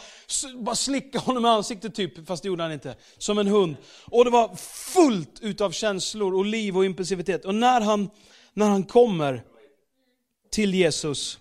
bara 0.57 0.75
slicka 0.75 1.19
honom 1.19 1.47
i 1.47 1.49
ansiktet 1.49 1.95
typ, 1.95 2.27
fast 2.27 2.43
det 2.43 2.47
gjorde 2.47 2.63
han 2.63 2.73
inte, 2.73 2.97
som 3.19 3.39
en 3.39 3.47
hund. 3.47 3.77
Och 4.05 4.25
det 4.25 4.31
var 4.31 4.57
fullt 4.95 5.41
utav 5.41 5.71
känslor 5.71 6.35
och 6.35 6.45
liv 6.45 6.77
och 6.77 6.85
impulsivitet. 6.85 7.45
Och 7.45 7.55
när 7.55 7.81
han, 7.81 8.11
när 8.55 8.69
han 8.69 8.85
kommer 8.85 9.43
till 10.51 10.75
Jesus, 10.75 11.39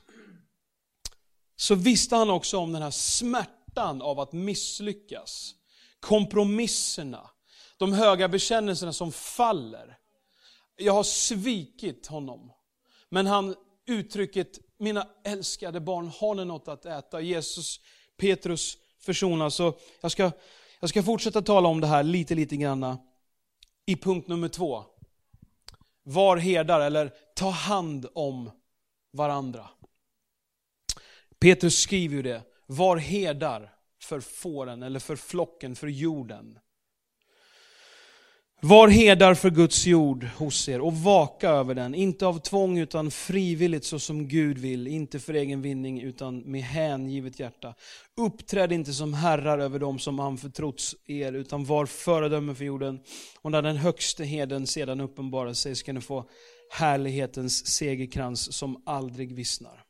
så 1.56 1.76
visste 1.76 2.16
han 2.16 2.30
också 2.30 2.58
om 2.58 2.74
den 2.74 2.82
här 2.82 2.92
smärtan 2.92 4.02
av 4.02 4.20
att 4.20 4.34
misslyckas. 4.34 5.56
Kompromisserna, 6.00 7.30
de 7.78 7.94
höga 7.94 8.28
bekännelserna 8.28 8.94
som 8.94 9.12
faller. 9.12 9.98
Jag 10.76 10.94
har 10.94 11.04
svikit 11.04 12.08
honom. 12.08 12.52
Men 13.10 13.28
han, 13.28 13.56
uttrycket, 13.88 14.60
mina 14.78 15.08
älskade 15.24 15.80
barn, 15.80 16.12
har 16.20 16.36
ni 16.36 16.46
något 16.46 16.68
att 16.68 16.86
äta? 16.86 17.22
Jesus, 17.22 17.80
Petrus 18.18 18.78
försonas. 19.00 19.56
Så 19.56 19.74
jag 20.02 20.12
ska, 20.12 20.32
jag 20.80 20.90
ska 20.90 21.04
fortsätta 21.04 21.42
tala 21.42 21.70
om 21.70 21.82
det 21.82 21.88
här 21.88 22.04
lite, 22.04 22.36
lite 22.36 22.56
granna 22.56 22.98
i 23.86 23.96
punkt 23.96 24.28
nummer 24.28 24.48
två. 24.48 24.84
Var 26.04 26.38
herdar, 26.38 26.80
eller 26.80 27.12
ta 27.36 27.50
hand 27.50 28.08
om 28.14 28.52
varandra. 29.12 29.70
Petrus 31.44 31.80
skriver 31.80 32.16
ju 32.16 32.22
det, 32.22 32.42
var 32.66 32.98
herdar 32.98 33.74
för 34.02 34.20
fåren 34.20 34.84
eller 34.84 35.00
för 35.00 35.16
flocken, 35.16 35.76
för 35.76 35.88
jorden. 35.88 36.60
Var 38.62 38.88
herdar 38.88 39.34
för 39.34 39.50
Guds 39.50 39.86
jord 39.86 40.24
hos 40.24 40.70
er 40.70 40.82
och 40.82 40.94
vaka 40.94 41.50
över 41.50 41.76
den, 41.76 41.96
inte 41.96 42.26
av 42.26 42.40
tvång 42.40 42.78
utan 42.78 43.12
frivilligt 43.12 43.86
så 43.86 44.00
som 44.00 44.28
Gud 44.28 44.58
vill, 44.58 44.88
inte 44.88 45.20
för 45.20 45.34
egen 45.34 45.62
vinning 45.62 46.02
utan 46.02 46.40
med 46.40 46.62
hängivet 46.62 47.40
hjärta. 47.40 47.76
Uppträd 48.18 48.72
inte 48.72 48.94
som 48.94 49.14
herrar 49.14 49.60
över 49.60 49.80
dem 49.80 50.00
som 50.00 50.20
anförtrotts 50.20 50.96
er, 51.06 51.34
utan 51.34 51.66
var 51.66 51.86
föredöme 51.86 52.56
för 52.56 52.66
jorden. 52.66 53.00
Och 53.42 53.52
när 53.52 53.62
den 53.62 53.78
högste 53.78 54.24
heden 54.24 54.68
sedan 54.68 55.02
uppenbarar 55.02 55.54
sig 55.54 55.76
ska 55.76 55.94
ni 55.94 56.02
få 56.02 56.30
härlighetens 56.72 57.68
segerkrans 57.68 58.58
som 58.58 58.84
aldrig 58.86 59.36
vissnar. 59.36 59.84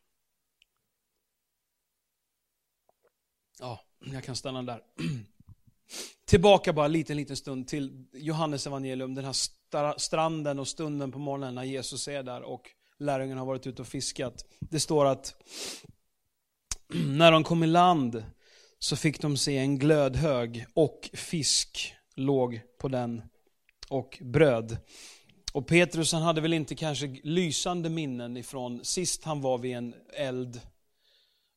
Ja, 3.60 3.80
jag 4.12 4.24
kan 4.24 4.36
stanna 4.36 4.64
där. 4.64 4.82
Tillbaka 6.26 6.74
bara 6.74 6.86
en 6.86 6.92
liten, 6.92 7.18
liten 7.18 7.38
stund 7.38 7.68
till 7.68 8.06
Johannes 8.14 8.68
evangelium, 8.68 9.16
den 9.16 9.26
här 9.26 10.00
stranden 10.00 10.60
och 10.60 10.68
stunden 10.68 11.12
på 11.12 11.20
morgonen 11.20 11.56
när 11.56 11.64
Jesus 11.64 12.08
är 12.08 12.24
där 12.24 12.42
och 12.42 12.70
lärjungarna 13.00 13.42
har 13.42 13.46
varit 13.46 13.68
ute 13.68 13.82
och 13.82 13.88
fiskat. 13.88 14.46
Det 14.60 14.80
står 14.80 15.06
att 15.06 15.36
när 16.94 17.32
de 17.32 17.44
kom 17.44 17.64
i 17.64 17.68
land 17.68 18.24
så 18.80 18.96
fick 18.96 19.22
de 19.22 19.38
se 19.38 19.58
en 19.58 19.80
glödhög 19.80 20.66
och 20.74 21.10
fisk 21.14 21.96
låg 22.16 22.62
på 22.80 22.88
den 22.88 23.22
och 23.90 24.20
bröd. 24.22 24.78
Och 25.54 25.68
Petrus 25.68 26.14
han 26.14 26.22
hade 26.22 26.42
väl 26.42 26.54
inte 26.54 26.76
kanske 26.76 27.08
lysande 27.24 27.90
minnen 27.90 28.38
ifrån 28.38 28.86
sist 28.86 29.24
han 29.24 29.42
var 29.42 29.58
vid 29.58 29.76
en 29.76 29.96
eld 30.14 30.62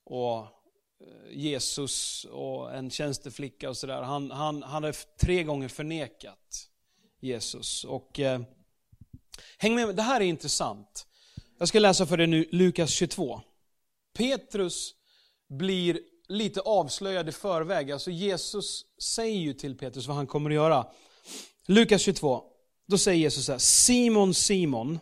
och 0.05 0.56
Eh, 1.01 1.39
Jesus 1.39 2.25
och 2.25 2.75
en 2.75 2.91
tjänsteflicka 2.91 3.69
och 3.69 3.77
sådär. 3.77 4.03
Han, 4.03 4.31
han, 4.31 4.63
han 4.63 4.83
hade 4.83 4.93
tre 4.93 5.43
gånger 5.43 5.69
förnekat 5.69 6.69
Jesus. 7.21 7.85
Och 7.85 8.21
eh, 8.21 8.41
Häng 9.59 9.75
med, 9.75 9.97
det 9.97 10.03
här 10.03 10.21
är 10.21 10.25
intressant. 10.25 11.07
Jag 11.59 11.69
ska 11.69 11.79
läsa 11.79 12.07
för 12.07 12.17
dig 12.17 12.27
nu 12.27 12.49
Lukas 12.51 12.91
22. 12.91 13.41
Petrus 14.15 14.95
blir 15.49 16.01
lite 16.29 16.61
avslöjad 16.61 17.29
i 17.29 17.33
förväg. 17.33 17.93
Alltså 17.93 18.11
Jesus 18.11 18.85
säger 19.03 19.39
ju 19.39 19.55
till 19.55 19.79
Petrus 19.79 20.07
vad 20.07 20.17
han 20.17 20.27
kommer 20.27 20.51
att 20.51 20.55
göra. 20.55 20.87
Lukas 21.67 22.03
22, 22.03 22.45
då 22.87 22.99
säger 22.99 23.19
Jesus 23.19 23.45
så 23.45 23.53
här, 23.53 23.59
Simon, 23.59 24.35
Simon. 24.35 24.99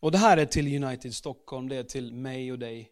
Och 0.00 0.12
det 0.12 0.18
här 0.18 0.36
är 0.36 0.46
till 0.46 0.84
United 0.84 1.14
Stockholm, 1.14 1.68
det 1.68 1.76
är 1.76 1.84
till 1.84 2.12
mig 2.12 2.52
och 2.52 2.58
dig. 2.58 2.90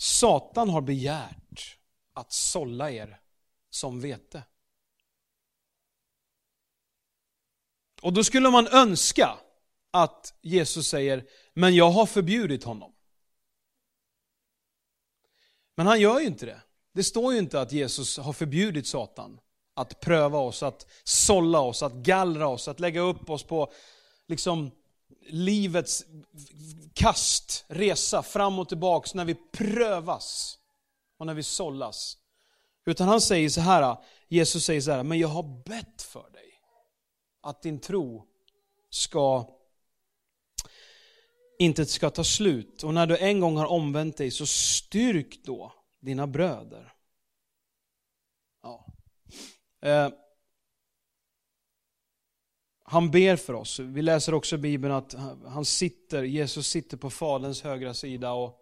Satan 0.00 0.68
har 0.68 0.80
begärt 0.80 1.78
att 2.12 2.32
sålla 2.32 2.90
er 2.90 3.20
som 3.70 4.00
vete. 4.00 4.42
Och 8.02 8.12
då 8.12 8.24
skulle 8.24 8.50
man 8.50 8.66
önska 8.66 9.38
att 9.90 10.34
Jesus 10.42 10.88
säger, 10.88 11.26
men 11.54 11.74
jag 11.74 11.90
har 11.90 12.06
förbjudit 12.06 12.64
honom. 12.64 12.92
Men 15.74 15.86
han 15.86 16.00
gör 16.00 16.20
ju 16.20 16.26
inte 16.26 16.46
det. 16.46 16.62
Det 16.92 17.04
står 17.04 17.32
ju 17.32 17.38
inte 17.38 17.60
att 17.60 17.72
Jesus 17.72 18.18
har 18.18 18.32
förbjudit 18.32 18.86
Satan 18.86 19.40
att 19.74 20.00
pröva 20.00 20.38
oss, 20.38 20.62
att 20.62 20.86
sålla 21.04 21.60
oss, 21.60 21.82
att 21.82 21.94
gallra 21.94 22.48
oss, 22.48 22.68
att 22.68 22.80
lägga 22.80 23.00
upp 23.00 23.30
oss 23.30 23.42
på 23.42 23.72
liksom 24.28 24.70
livets 25.26 26.04
kast, 26.92 27.64
resa 27.68 28.22
fram 28.22 28.58
och 28.58 28.68
tillbaks 28.68 29.14
när 29.14 29.24
vi 29.24 29.34
prövas 29.34 30.58
och 31.18 31.26
när 31.26 31.34
vi 31.34 31.42
sållas. 31.42 32.18
Utan 32.86 33.08
han 33.08 33.20
säger 33.20 33.48
så 33.48 33.60
här, 33.60 33.96
Jesus 34.28 34.64
säger 34.64 34.80
så 34.80 34.90
här, 34.90 35.02
men 35.02 35.18
jag 35.18 35.28
har 35.28 35.62
bett 35.64 36.02
för 36.02 36.30
dig 36.30 36.60
att 37.42 37.62
din 37.62 37.80
tro 37.80 38.26
ska 38.90 39.46
inte 41.58 41.86
ska 41.86 42.10
ta 42.10 42.24
slut. 42.24 42.82
Och 42.82 42.94
när 42.94 43.06
du 43.06 43.16
en 43.16 43.40
gång 43.40 43.56
har 43.56 43.66
omvänt 43.66 44.16
dig 44.16 44.30
så 44.30 44.46
styrk 44.46 45.40
då 45.44 45.72
dina 46.00 46.26
bröder. 46.26 46.92
Ja. 48.62 48.86
Eh, 49.82 50.08
han 52.90 53.10
ber 53.10 53.36
för 53.36 53.54
oss. 53.54 53.78
Vi 53.78 54.02
läser 54.02 54.34
också 54.34 54.54
i 54.54 54.58
Bibeln 54.58 54.94
att 54.94 55.14
han 55.46 55.64
sitter, 55.64 56.22
Jesus 56.22 56.66
sitter 56.66 56.96
på 56.96 57.10
Faderns 57.10 57.62
högra 57.62 57.94
sida 57.94 58.32
och, 58.32 58.58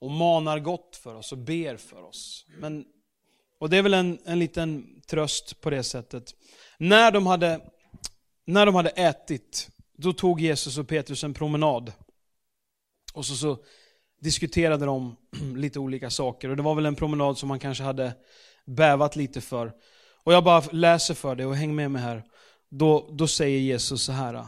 och 0.00 0.10
manar 0.10 0.58
gott 0.58 0.96
för 0.96 1.14
oss 1.14 1.32
och 1.32 1.38
ber 1.38 1.76
för 1.76 2.02
oss. 2.02 2.46
Men, 2.58 2.84
och 3.58 3.70
det 3.70 3.76
är 3.76 3.82
väl 3.82 3.94
en, 3.94 4.18
en 4.24 4.38
liten 4.38 5.00
tröst 5.06 5.60
på 5.60 5.70
det 5.70 5.82
sättet. 5.82 6.34
När 6.78 7.12
de, 7.12 7.26
hade, 7.26 7.60
när 8.44 8.66
de 8.66 8.74
hade 8.74 8.90
ätit, 8.90 9.68
då 9.96 10.12
tog 10.12 10.40
Jesus 10.40 10.78
och 10.78 10.88
Petrus 10.88 11.24
en 11.24 11.34
promenad. 11.34 11.92
Och 13.14 13.26
så, 13.26 13.34
så 13.34 13.58
diskuterade 14.20 14.86
de 14.86 15.16
lite 15.56 15.78
olika 15.78 16.10
saker. 16.10 16.48
Och 16.48 16.56
det 16.56 16.62
var 16.62 16.74
väl 16.74 16.86
en 16.86 16.94
promenad 16.94 17.38
som 17.38 17.48
man 17.48 17.58
kanske 17.58 17.84
hade 17.84 18.12
bävat 18.64 19.16
lite 19.16 19.40
för. 19.40 19.72
Och 20.24 20.32
jag 20.32 20.44
bara 20.44 20.60
läser 20.72 21.14
för 21.14 21.34
dig 21.34 21.46
och 21.46 21.56
häng 21.56 21.74
med 21.74 21.90
mig 21.90 22.02
här. 22.02 22.24
Då, 22.70 23.10
då 23.12 23.26
säger 23.26 23.58
Jesus 23.58 24.02
så 24.02 24.12
här. 24.12 24.46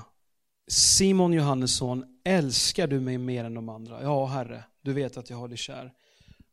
Simon 0.69 1.33
Johannesson, 1.33 2.05
älskar 2.25 2.87
du 2.87 3.01
mig 3.01 3.19
mer 3.19 3.45
än 3.45 3.55
de 3.55 3.69
andra? 3.69 4.03
Ja, 4.03 4.27
Herre, 4.27 4.65
du 4.81 4.93
vet 4.93 5.17
att 5.17 5.31
jag 5.31 5.37
har 5.37 5.49
dig 5.49 5.57
kär. 5.57 5.93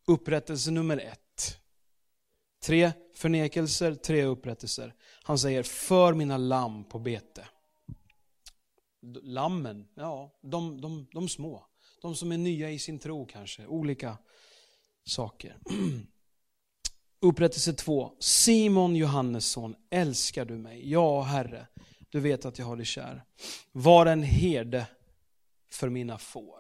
Upprättelse 0.08 0.72
nummer 0.72 0.98
ett. 0.98 1.58
Tre 2.66 2.92
förnekelser, 3.16 3.96
tre 3.96 4.24
upprättelser. 4.24 4.94
Han 5.24 5.40
säger, 5.40 5.64
för 5.64 6.14
mina 6.14 6.38
lamm 6.38 6.84
på 6.84 7.00
bete. 7.00 7.48
Lammen, 9.24 9.88
ja, 9.96 10.40
de, 10.42 10.82
de, 10.82 11.08
de 11.12 11.30
små. 11.30 11.66
De 12.02 12.16
som 12.16 12.32
är 12.32 12.38
nya 12.38 12.72
i 12.72 12.80
sin 12.80 13.00
tro 13.00 13.26
kanske, 13.26 13.66
olika 13.66 14.18
saker. 15.06 15.58
Upprättelse 17.22 17.74
2. 17.74 18.12
Simon 18.20 18.96
Johannesson, 18.96 19.76
älskar 19.92 20.46
du 20.46 20.58
mig? 20.58 20.92
Ja, 20.92 21.22
Herre, 21.22 21.68
du 22.10 22.20
vet 22.20 22.46
att 22.46 22.60
jag 22.60 22.66
har 22.66 22.76
dig 22.76 22.86
kär. 22.86 23.24
Var 23.72 24.06
en 24.06 24.24
herde 24.24 24.88
för 25.72 25.90
mina 25.90 26.18
får. 26.18 26.60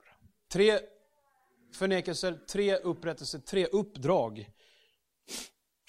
Tre 0.51 0.79
förnekelser, 1.73 2.37
tre 2.51 2.75
upprättelser, 2.75 3.39
tre 3.39 3.65
uppdrag. 3.65 4.49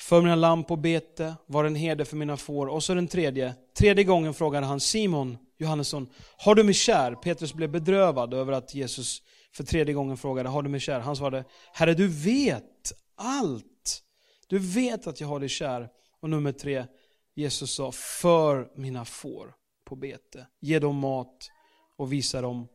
För 0.00 0.22
mina 0.22 0.34
lamm 0.34 0.64
på 0.64 0.76
bete, 0.76 1.34
var 1.46 1.64
en 1.64 1.74
herde 1.74 2.04
för 2.04 2.16
mina 2.16 2.36
får. 2.36 2.66
Och 2.66 2.84
så 2.84 2.94
den 2.94 3.08
tredje. 3.08 3.54
Tredje 3.78 4.04
gången 4.04 4.34
frågade 4.34 4.66
han 4.66 4.80
Simon 4.80 5.38
Johannesson, 5.58 6.08
har 6.36 6.54
du 6.54 6.64
mig 6.64 6.74
kär? 6.74 7.14
Petrus 7.14 7.54
blev 7.54 7.70
bedrövad 7.70 8.34
över 8.34 8.52
att 8.52 8.74
Jesus 8.74 9.22
för 9.52 9.64
tredje 9.64 9.94
gången 9.94 10.16
frågade, 10.16 10.48
har 10.48 10.62
du 10.62 10.68
mig 10.68 10.80
kär? 10.80 11.00
Han 11.00 11.16
svarade, 11.16 11.44
Herre 11.72 11.94
du 11.94 12.08
vet 12.08 12.92
allt. 13.16 14.04
Du 14.48 14.58
vet 14.58 15.06
att 15.06 15.20
jag 15.20 15.28
har 15.28 15.40
dig 15.40 15.48
kär. 15.48 15.88
Och 16.20 16.30
nummer 16.30 16.52
tre, 16.52 16.86
Jesus 17.34 17.74
sa, 17.74 17.92
för 17.92 18.70
mina 18.74 19.04
får 19.04 19.54
på 19.84 19.96
bete. 19.96 20.46
Ge 20.60 20.78
dem 20.78 20.96
mat 20.96 21.50
och 21.96 22.12
visa 22.12 22.40
dem 22.40 22.68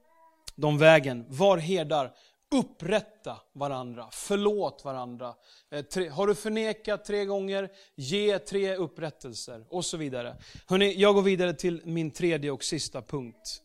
de 0.56 0.78
vägen. 0.78 1.26
Var 1.30 1.58
herdar, 1.58 2.16
upprätta 2.52 3.42
varandra, 3.54 4.10
förlåt 4.12 4.86
varandra. 4.86 5.36
Eh, 5.72 6.12
har 6.12 6.28
du 6.28 6.36
förnekat 6.36 7.06
tre 7.06 7.26
gånger, 7.26 7.72
ge 7.96 8.40
tre 8.40 8.76
upprättelser 8.76 9.66
och 9.70 9.86
så 9.86 9.98
vidare. 9.98 10.38
Hörrni, 10.68 10.94
jag 10.94 11.16
går 11.16 11.22
vidare 11.22 11.54
till 11.54 11.82
min 11.86 12.12
tredje 12.12 12.52
och 12.52 12.64
sista 12.64 13.02
punkt. 13.02 13.62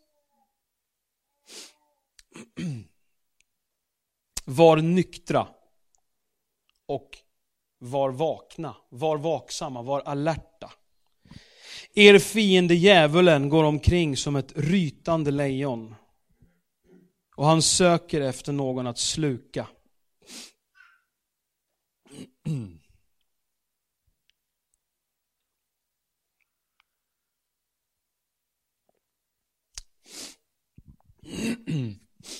Var 4.44 4.76
nyktra 4.76 5.48
och 6.86 7.18
var 7.78 8.10
vakna, 8.10 8.76
var 8.88 9.16
vaksamma, 9.16 9.82
var 9.82 10.00
alerta. 10.00 10.72
Er 11.94 12.18
fiende 12.18 12.74
djävulen 12.74 13.48
går 13.48 13.64
omkring 13.64 14.16
som 14.16 14.36
ett 14.36 14.52
rytande 14.56 15.30
lejon 15.30 15.94
och 17.38 17.46
han 17.46 17.62
söker 17.62 18.20
efter 18.20 18.52
någon 18.52 18.86
att 18.86 18.98
sluka. 18.98 19.68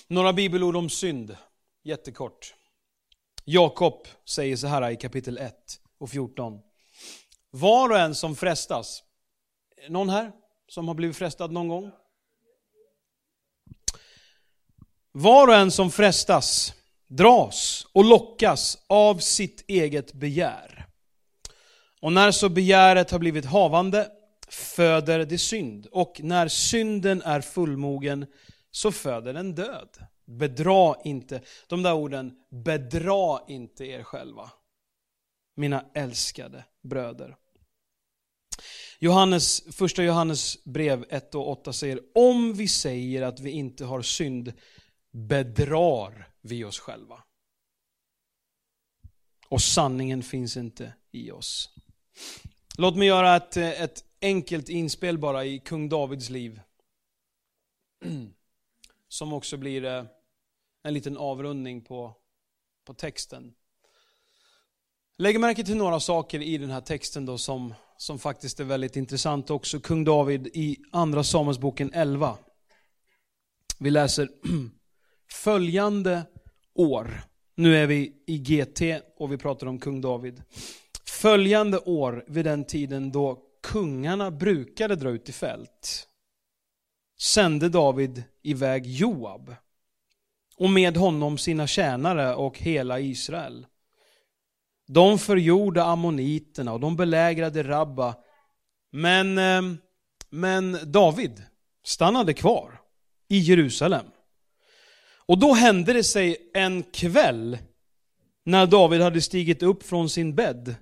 Några 0.06 0.32
bibelord 0.32 0.76
om 0.76 0.90
synd, 0.90 1.36
jättekort. 1.84 2.57
Jakob 3.50 4.08
säger 4.24 4.56
så 4.56 4.66
här 4.66 4.90
i 4.90 4.96
kapitel 4.96 5.38
1 5.38 5.54
och 5.98 6.10
14. 6.10 6.60
Var 7.50 7.90
och 7.90 7.98
en 7.98 8.14
som 8.14 8.36
frestas, 8.36 9.02
någon 9.88 10.08
här 10.08 10.32
som 10.68 10.88
har 10.88 10.94
blivit 10.94 11.16
frestad 11.16 11.52
någon 11.52 11.68
gång? 11.68 11.90
Var 15.12 15.48
och 15.48 15.54
en 15.54 15.70
som 15.70 15.90
frestas 15.90 16.74
dras 17.06 17.86
och 17.92 18.04
lockas 18.04 18.78
av 18.86 19.18
sitt 19.18 19.64
eget 19.68 20.12
begär. 20.12 20.86
Och 22.00 22.12
när 22.12 22.30
så 22.30 22.48
begäret 22.48 23.10
har 23.10 23.18
blivit 23.18 23.44
havande 23.44 24.08
föder 24.48 25.18
det 25.24 25.38
synd. 25.38 25.86
Och 25.86 26.20
när 26.22 26.48
synden 26.48 27.22
är 27.22 27.40
fullmogen 27.40 28.26
så 28.70 28.92
föder 28.92 29.32
den 29.32 29.54
död. 29.54 29.88
Bedra 30.28 30.94
inte, 31.04 31.42
de 31.66 31.82
där 31.82 31.94
orden, 31.94 32.32
bedra 32.50 33.40
inte 33.48 33.84
er 33.84 34.02
själva. 34.02 34.50
Mina 35.54 35.84
älskade 35.94 36.64
bröder. 36.82 37.36
Johannes, 38.98 39.76
första 39.76 40.02
Johannes 40.02 40.64
brev 40.64 41.04
1 41.08 41.34
och 41.34 41.50
8 41.50 41.72
säger, 41.72 42.00
om 42.14 42.54
vi 42.54 42.68
säger 42.68 43.22
att 43.22 43.40
vi 43.40 43.50
inte 43.50 43.84
har 43.84 44.02
synd 44.02 44.52
bedrar 45.10 46.28
vi 46.40 46.64
oss 46.64 46.78
själva. 46.78 47.22
Och 49.48 49.62
sanningen 49.62 50.22
finns 50.22 50.56
inte 50.56 50.94
i 51.10 51.30
oss. 51.30 51.70
Låt 52.78 52.96
mig 52.96 53.08
göra 53.08 53.36
ett, 53.36 53.56
ett 53.56 54.04
enkelt 54.20 54.68
inspel 54.68 55.18
bara 55.18 55.44
i 55.44 55.58
kung 55.58 55.88
Davids 55.88 56.30
liv. 56.30 56.60
Som 59.08 59.32
också 59.32 59.56
blir 59.56 59.84
eh, 59.84 60.04
en 60.88 60.94
liten 60.94 61.16
avrundning 61.16 61.80
på, 61.80 62.14
på 62.86 62.94
texten. 62.94 63.54
Lägg 65.18 65.40
märke 65.40 65.64
till 65.64 65.76
några 65.76 66.00
saker 66.00 66.42
i 66.42 66.58
den 66.58 66.70
här 66.70 66.80
texten 66.80 67.26
då 67.26 67.38
som, 67.38 67.74
som 67.96 68.18
faktiskt 68.18 68.60
är 68.60 68.64
väldigt 68.64 68.96
intressant 68.96 69.50
också. 69.50 69.80
Kung 69.80 70.04
David 70.04 70.46
i 70.46 70.76
Andra 70.92 71.24
Samuelsboken 71.24 71.90
11. 71.92 72.38
Vi 73.78 73.90
läser 73.90 74.28
Följande 75.32 76.22
år, 76.74 77.22
nu 77.54 77.76
är 77.76 77.86
vi 77.86 78.22
i 78.26 78.38
GT 78.38 79.02
och 79.16 79.32
vi 79.32 79.38
pratar 79.38 79.66
om 79.66 79.78
kung 79.78 80.00
David. 80.00 80.42
Följande 81.06 81.78
år 81.78 82.24
vid 82.28 82.44
den 82.44 82.64
tiden 82.64 83.12
då 83.12 83.42
kungarna 83.62 84.30
brukade 84.30 84.96
dra 84.96 85.10
ut 85.10 85.28
i 85.28 85.32
fält 85.32 86.08
sände 87.20 87.68
David 87.68 88.22
iväg 88.42 88.86
Joab 88.86 89.54
och 90.58 90.70
med 90.70 90.96
honom 90.96 91.38
sina 91.38 91.66
tjänare 91.66 92.34
och 92.34 92.58
hela 92.58 93.00
Israel. 93.00 93.66
De 94.86 95.18
förgjorde 95.18 95.84
ammoniterna 95.84 96.72
och 96.72 96.80
de 96.80 96.96
belägrade 96.96 97.62
Rabba. 97.62 98.14
Men, 98.92 99.38
eh, 99.38 99.62
men 100.30 100.78
David 100.92 101.42
stannade 101.84 102.34
kvar 102.34 102.80
i 103.28 103.38
Jerusalem. 103.38 104.06
Och 105.26 105.38
då 105.38 105.52
hände 105.52 105.92
det 105.92 106.04
sig 106.04 106.50
en 106.54 106.82
kväll 106.82 107.58
när 108.44 108.66
David 108.66 109.00
hade 109.00 109.20
stigit 109.20 109.62
upp 109.62 109.82
från 109.82 110.10
sin 110.10 110.34
bädd. 110.34 110.74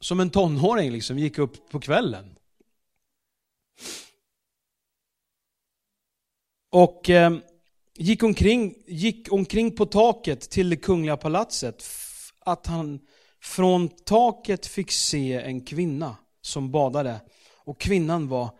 Som 0.00 0.20
en 0.20 0.30
tonåring 0.30 0.92
liksom, 0.92 1.18
gick 1.18 1.38
upp 1.38 1.70
på 1.70 1.80
kvällen. 1.80 2.38
Och 6.70 7.10
eh, 7.10 7.38
gick, 7.98 8.22
omkring, 8.22 8.74
gick 8.86 9.32
omkring 9.32 9.76
på 9.76 9.86
taket 9.86 10.40
till 10.40 10.70
det 10.70 10.76
kungliga 10.76 11.16
palatset. 11.16 11.84
Att 12.40 12.66
han 12.66 13.00
från 13.42 13.88
taket 13.88 14.66
fick 14.66 14.90
se 14.90 15.32
en 15.32 15.60
kvinna 15.60 16.16
som 16.40 16.70
badade. 16.70 17.20
Och 17.64 17.80
kvinnan 17.80 18.28
var 18.28 18.50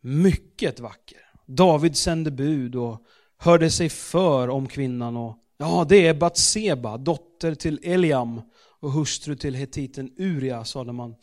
mycket 0.00 0.80
vacker. 0.80 1.18
David 1.46 1.96
sände 1.96 2.30
bud 2.30 2.76
och 2.76 3.06
hörde 3.38 3.70
sig 3.70 3.88
för 3.88 4.48
om 4.48 4.68
kvinnan 4.68 5.16
och 5.16 5.36
ja, 5.58 5.86
det 5.88 6.06
är 6.06 6.14
Batseba, 6.14 6.96
dotter 6.96 7.54
till 7.54 7.80
Eliam 7.82 8.40
och 8.80 8.92
hustru 8.92 9.36
till 9.36 9.54
hetiten 9.54 10.10
Uria, 10.16 10.64
sade 10.64 10.92
man. 10.92 11.14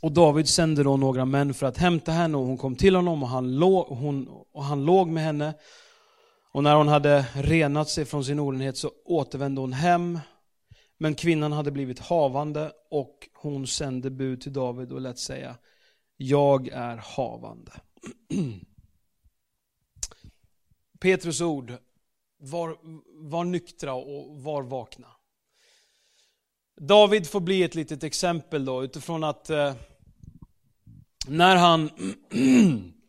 Och 0.00 0.12
David 0.12 0.48
sände 0.48 0.82
då 0.82 0.96
några 0.96 1.24
män 1.24 1.54
för 1.54 1.66
att 1.66 1.78
hämta 1.78 2.12
henne 2.12 2.36
och 2.36 2.46
hon 2.46 2.58
kom 2.58 2.76
till 2.76 2.94
honom 2.94 3.22
och 3.22 3.28
han 3.28 3.56
låg, 3.56 3.86
hon, 3.86 4.28
och 4.52 4.64
han 4.64 4.84
låg 4.84 5.08
med 5.08 5.24
henne. 5.24 5.54
Och 6.52 6.62
när 6.62 6.74
hon 6.74 6.88
hade 6.88 7.26
renat 7.34 7.88
sig 7.88 8.04
från 8.04 8.24
sin 8.24 8.40
orenhet 8.40 8.76
så 8.76 8.92
återvände 9.04 9.60
hon 9.60 9.72
hem. 9.72 10.18
Men 10.98 11.14
kvinnan 11.14 11.52
hade 11.52 11.70
blivit 11.70 11.98
havande 11.98 12.72
och 12.90 13.28
hon 13.34 13.66
sände 13.66 14.10
bud 14.10 14.40
till 14.40 14.52
David 14.52 14.92
och 14.92 15.00
lät 15.00 15.18
säga 15.18 15.56
Jag 16.16 16.68
är 16.68 16.96
havande. 16.96 17.72
Petrus 21.00 21.40
ord, 21.40 21.72
var, 22.38 22.76
var 23.30 23.44
nyktra 23.44 23.94
och 23.94 24.42
var 24.42 24.62
vakna. 24.62 25.08
David 26.80 27.26
får 27.26 27.40
bli 27.40 27.62
ett 27.62 27.74
litet 27.74 28.04
exempel 28.04 28.64
då 28.64 28.84
utifrån 28.84 29.24
att 29.24 29.50
eh, 29.50 29.74
när 31.26 31.56
han, 31.56 31.90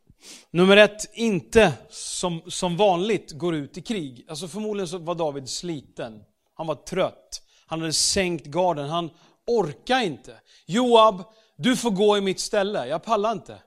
nummer 0.51 0.77
ett, 0.77 1.09
inte 1.13 1.73
som, 1.89 2.41
som 2.47 2.77
vanligt 2.77 3.31
går 3.31 3.55
ut 3.55 3.77
i 3.77 3.81
krig. 3.81 4.25
Alltså 4.29 4.47
förmodligen 4.47 4.87
så 4.87 4.97
var 4.97 5.15
David 5.15 5.49
sliten. 5.49 6.23
Han 6.53 6.67
var 6.67 6.75
trött. 6.75 7.41
Han 7.65 7.81
hade 7.81 7.93
sänkt 7.93 8.45
garden. 8.45 8.89
Han 8.89 9.09
orkar 9.47 10.01
inte. 10.01 10.35
Joab, 10.65 11.23
du 11.57 11.75
får 11.75 11.91
gå 11.91 12.17
i 12.17 12.21
mitt 12.21 12.39
ställe. 12.39 12.87
Jag 12.87 13.03
pallar 13.03 13.31
inte. 13.31 13.57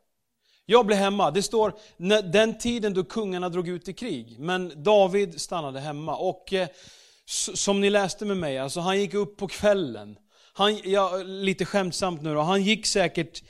Jag 0.66 0.86
blev 0.86 0.98
hemma. 0.98 1.30
Det 1.30 1.42
står 1.42 1.72
den 2.32 2.58
tiden 2.58 2.94
då 2.94 3.04
kungarna 3.04 3.48
drog 3.48 3.68
ut 3.68 3.88
i 3.88 3.92
krig. 3.92 4.36
Men 4.38 4.82
David 4.82 5.40
stannade 5.40 5.80
hemma. 5.80 6.16
Och 6.16 6.52
eh, 6.52 6.68
som 7.54 7.80
ni 7.80 7.90
läste 7.90 8.24
med 8.24 8.36
mig, 8.36 8.58
alltså 8.58 8.80
han 8.80 9.00
gick 9.00 9.14
upp 9.14 9.36
på 9.36 9.48
kvällen. 9.48 10.16
Han, 10.52 10.80
ja, 10.84 11.16
lite 11.16 11.64
skämtsamt 11.64 12.22
nu 12.22 12.34
då, 12.34 12.40
han 12.40 12.62
gick 12.62 12.86
säkert 12.86 13.42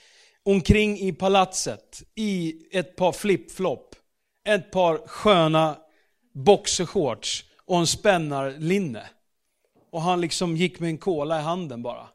omkring 0.47 0.99
i 0.99 1.13
palatset 1.13 2.03
i 2.15 2.55
ett 2.71 2.97
par 2.97 3.13
flipflop, 3.13 3.95
ett 4.45 4.71
par 4.71 5.07
sköna 5.07 5.77
boxershorts 6.35 7.45
och 7.65 7.79
en 7.79 7.87
spännarlinne. 7.87 9.11
Och 9.91 10.03
han 10.03 10.21
liksom 10.21 10.57
gick 10.57 10.81
med 10.81 10.91
en 10.91 10.99
kola 10.99 11.39
i 11.39 11.43
handen 11.43 11.83
bara. 11.83 12.09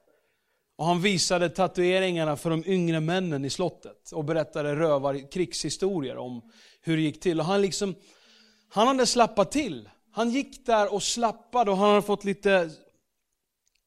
Och 0.77 0.85
han 0.85 1.01
visade 1.01 1.49
tatueringarna 1.49 2.37
för 2.37 2.49
de 2.49 2.63
yngre 2.65 2.99
männen 2.99 3.45
i 3.45 3.49
slottet 3.49 4.11
och 4.11 4.25
berättade 4.25 4.75
rövar 4.75 5.31
krigshistorier 5.31 6.17
om 6.17 6.41
hur 6.81 6.97
det 6.97 7.03
gick 7.03 7.19
till. 7.19 7.39
Och 7.39 7.45
han 7.45 7.61
liksom, 7.61 7.95
Han 8.69 8.87
hade 8.87 9.05
slappat 9.05 9.51
till. 9.51 9.89
Han 10.11 10.29
gick 10.29 10.65
där 10.65 10.93
och 10.93 11.03
slappade 11.03 11.71
och 11.71 11.77
han 11.77 11.89
hade 11.89 12.01
fått 12.01 12.23
lite 12.23 12.69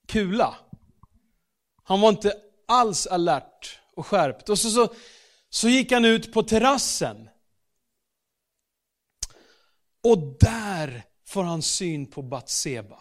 kula. 0.06 0.54
Han 1.84 2.00
var 2.00 2.08
inte 2.08 2.32
alls 2.68 3.06
alert 3.06 3.80
och 3.96 4.06
skärpt. 4.06 4.48
Och 4.48 4.58
så, 4.58 4.70
så, 4.70 4.94
så 5.50 5.68
gick 5.68 5.92
han 5.92 6.04
ut 6.04 6.32
på 6.32 6.42
terrassen. 6.42 7.28
Och 10.02 10.18
där 10.40 11.04
får 11.26 11.42
han 11.42 11.62
syn 11.62 12.06
på 12.06 12.22
Batseba. 12.22 13.00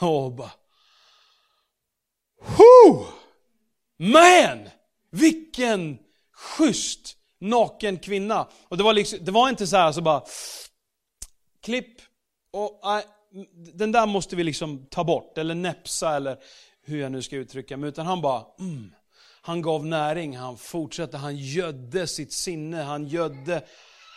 Och 0.00 0.32
bara... 0.32 0.52
Whoo! 2.40 3.06
Man! 3.98 4.68
Vilken 5.10 5.98
schysst 6.32 7.16
naken 7.38 7.98
kvinna. 7.98 8.48
Och 8.68 8.76
det 8.76 8.82
var, 8.82 8.92
liksom, 8.92 9.18
det 9.22 9.30
var 9.30 9.48
inte 9.48 9.66
så 9.66 9.76
här 9.76 9.92
så 9.92 10.00
bara... 10.00 10.22
Klipp. 11.62 12.00
Och, 12.52 12.96
äh, 12.96 13.04
den 13.74 13.92
där 13.92 14.06
måste 14.06 14.36
vi 14.36 14.44
liksom 14.44 14.86
ta 14.86 15.04
bort, 15.04 15.38
eller 15.38 15.54
näpsa, 15.54 16.16
eller 16.16 16.38
hur 16.86 17.00
jag 17.00 17.12
nu 17.12 17.22
ska 17.22 17.36
uttrycka 17.36 17.76
mig. 17.76 17.88
Utan 17.88 18.06
han 18.06 18.20
bara... 18.20 18.44
Mm. 18.58 18.92
Han 19.42 19.62
gav 19.62 19.86
näring, 19.86 20.36
han 20.36 20.56
fortsatte, 20.56 21.16
han 21.16 21.36
gödde 21.36 22.06
sitt 22.06 22.32
sinne, 22.32 22.82
han 22.82 23.06
gödde 23.06 23.62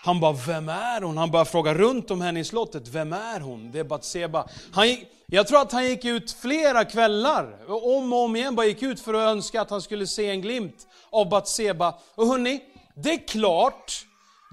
han 0.06 0.20
bara, 0.20 0.34
vem 0.48 0.70
är 0.70 1.02
hon? 1.02 1.18
Han 1.18 1.32
började 1.32 1.50
fråga 1.50 1.74
runt 1.74 2.12
om 2.12 2.22
henne 2.22 2.40
i 2.40 2.44
slottet, 2.44 2.88
vem 2.88 3.14
är 3.14 3.40
hon? 3.40 3.72
Det 3.72 3.80
är 3.80 3.84
Batseba. 3.84 4.48
Han 4.72 4.88
gick, 4.88 5.08
jag 5.26 5.48
tror 5.48 5.62
att 5.62 5.72
han 5.72 5.86
gick 5.86 6.06
ut 6.06 6.32
flera 6.32 6.86
kvällar, 6.86 7.60
om 7.68 8.14
och 8.14 8.20
om 8.20 8.36
igen 8.36 8.56
bara 8.56 8.66
gick 8.66 8.84
ut 8.84 9.00
för 9.00 9.14
att 9.14 9.30
önska 9.30 9.62
att 9.62 9.70
han 9.70 9.82
skulle 9.82 10.08
se 10.08 10.30
en 10.30 10.42
glimt 10.42 10.88
av 11.10 11.30
Batseba. 11.30 12.00
Och 12.16 12.28
hörni, 12.28 12.64
det 12.96 13.10
är 13.10 13.28
klart, 13.28 14.06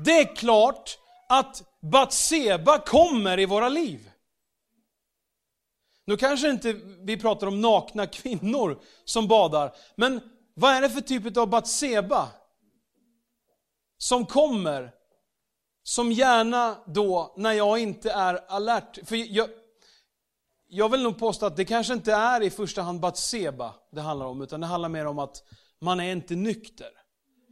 det 0.05 0.19
är 0.21 0.37
klart 0.37 0.99
att 1.29 1.63
Batseba 1.93 2.79
kommer 2.79 3.39
i 3.39 3.47
våra 3.47 3.69
liv. 3.69 4.10
Nu 6.11 6.17
kanske 6.17 6.51
inte 6.51 6.73
vi 7.01 7.17
pratar 7.17 7.47
om 7.47 7.61
nakna 7.61 8.07
kvinnor 8.07 8.81
som 9.05 9.29
badar, 9.29 9.75
men 9.95 10.21
vad 10.55 10.73
är 10.73 10.81
det 10.81 10.91
för 10.91 11.01
typ 11.01 11.37
av 11.37 11.51
Batseba 11.51 12.29
som 13.99 14.27
kommer 14.27 14.93
som 15.83 16.13
gärna 16.13 16.77
då, 16.87 17.35
när 17.37 17.53
jag 17.53 17.79
inte 17.79 18.11
är 18.11 18.41
alert, 18.49 18.99
för 19.05 19.17
jag, 19.17 19.49
jag 20.69 20.89
vill 20.89 21.03
nog 21.03 21.19
påstå 21.19 21.47
att 21.47 21.57
det 21.57 21.65
kanske 21.65 21.93
inte 21.93 22.13
är 22.13 22.43
i 22.43 22.51
första 22.51 22.83
hand 22.83 23.01
Batseba 23.01 23.75
det 23.93 24.01
handlar 24.01 24.27
om, 24.27 24.43
utan 24.43 24.61
det 24.61 24.67
handlar 24.67 24.89
mer 24.89 25.07
om 25.07 25.19
att 25.19 25.43
man 25.81 26.01
är 26.01 26.13
inte 26.13 26.35
nykter. 26.35 26.91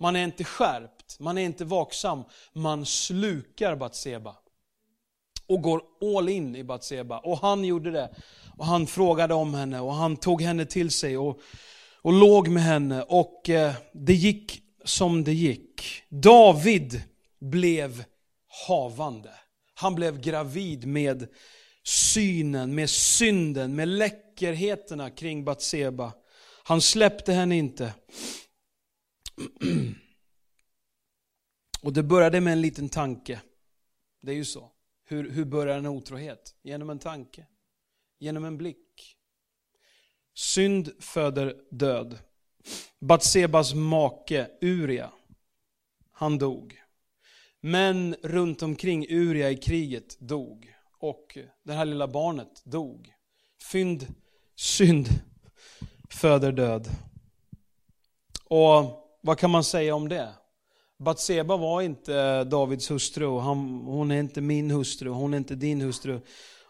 Man 0.01 0.17
är 0.17 0.25
inte 0.25 0.45
skärpt, 0.45 1.21
man 1.21 1.39
är 1.39 1.43
inte 1.43 1.65
vaksam, 1.65 2.25
man 2.53 2.87
slukar 2.87 3.77
Batseba. 3.77 4.37
Och 5.49 5.63
går 5.63 5.83
all 6.17 6.29
in 6.29 6.57
i 6.57 6.65
Batseba. 6.65 7.19
Och 7.19 7.39
han 7.39 7.65
gjorde 7.65 7.91
det. 7.91 8.11
Och 8.57 8.67
han 8.67 8.87
frågade 8.87 9.35
om 9.35 9.55
henne 9.55 9.81
och 9.81 9.95
han 9.95 10.17
tog 10.17 10.43
henne 10.43 10.67
till 10.67 10.91
sig 10.91 11.19
och, 11.19 11.41
och 12.03 12.13
låg 12.13 12.49
med 12.49 12.63
henne. 12.63 13.03
Och 13.03 13.49
eh, 13.51 13.75
det 13.93 14.15
gick 14.15 14.63
som 14.85 15.25
det 15.25 15.33
gick. 15.33 16.03
David 16.09 17.03
blev 17.41 18.05
havande. 18.69 19.31
Han 19.75 19.95
blev 19.95 20.21
gravid 20.21 20.87
med 20.87 21.29
synen, 21.85 22.75
med 22.75 22.91
synden, 22.91 23.75
med 23.75 23.89
läckerheterna 23.89 25.11
kring 25.11 25.45
Batseba. 25.45 26.13
Han 26.65 26.81
släppte 26.81 27.33
henne 27.33 27.57
inte. 27.57 27.95
Och 31.83 31.93
det 31.93 32.03
började 32.03 32.41
med 32.41 32.53
en 32.53 32.61
liten 32.61 32.89
tanke. 32.89 33.41
Det 34.23 34.31
är 34.31 34.37
ju 34.37 34.45
så. 34.45 34.71
Hur, 35.11 35.31
hur 35.31 35.45
börjar 35.45 35.79
en 35.79 35.87
otrohet? 35.87 36.55
Genom 36.63 36.91
en 36.91 36.99
tanke. 36.99 37.47
Genom 38.19 38.45
en 38.45 38.59
blick. 38.59 39.17
Synd 40.35 40.91
föder 41.01 41.57
död. 41.71 42.19
Batsebas 42.99 43.75
make 43.75 44.51
Uria, 44.61 45.13
han 46.13 46.39
dog. 46.39 46.83
Men 47.61 48.15
runt 48.23 48.63
omkring 48.63 49.07
Uria 49.09 49.51
i 49.51 49.57
kriget 49.57 50.21
dog. 50.21 50.75
Och 50.99 51.39
det 51.63 51.73
här 51.73 51.85
lilla 51.85 52.09
barnet 52.09 52.65
dog. 52.65 53.13
Fynd, 53.73 54.07
synd 54.55 55.09
föder 56.11 56.53
död. 56.53 56.89
Och 58.45 59.09
vad 59.23 59.39
kan 59.39 59.51
man 59.51 59.65
säga 59.65 59.95
om 59.95 60.09
det? 60.09 60.35
Batseba 60.99 61.57
var 61.57 61.83
inte 61.83 62.45
Davids 62.45 62.91
hustru 62.91 63.39
han, 63.39 63.59
hon 63.87 64.11
är 64.11 64.21
inte 64.21 64.41
min 64.41 64.71
hustru, 64.71 65.11
hon 65.11 65.35
är 65.35 65.39
inte 65.39 65.55
din 65.55 65.81
hustru. 65.81 66.21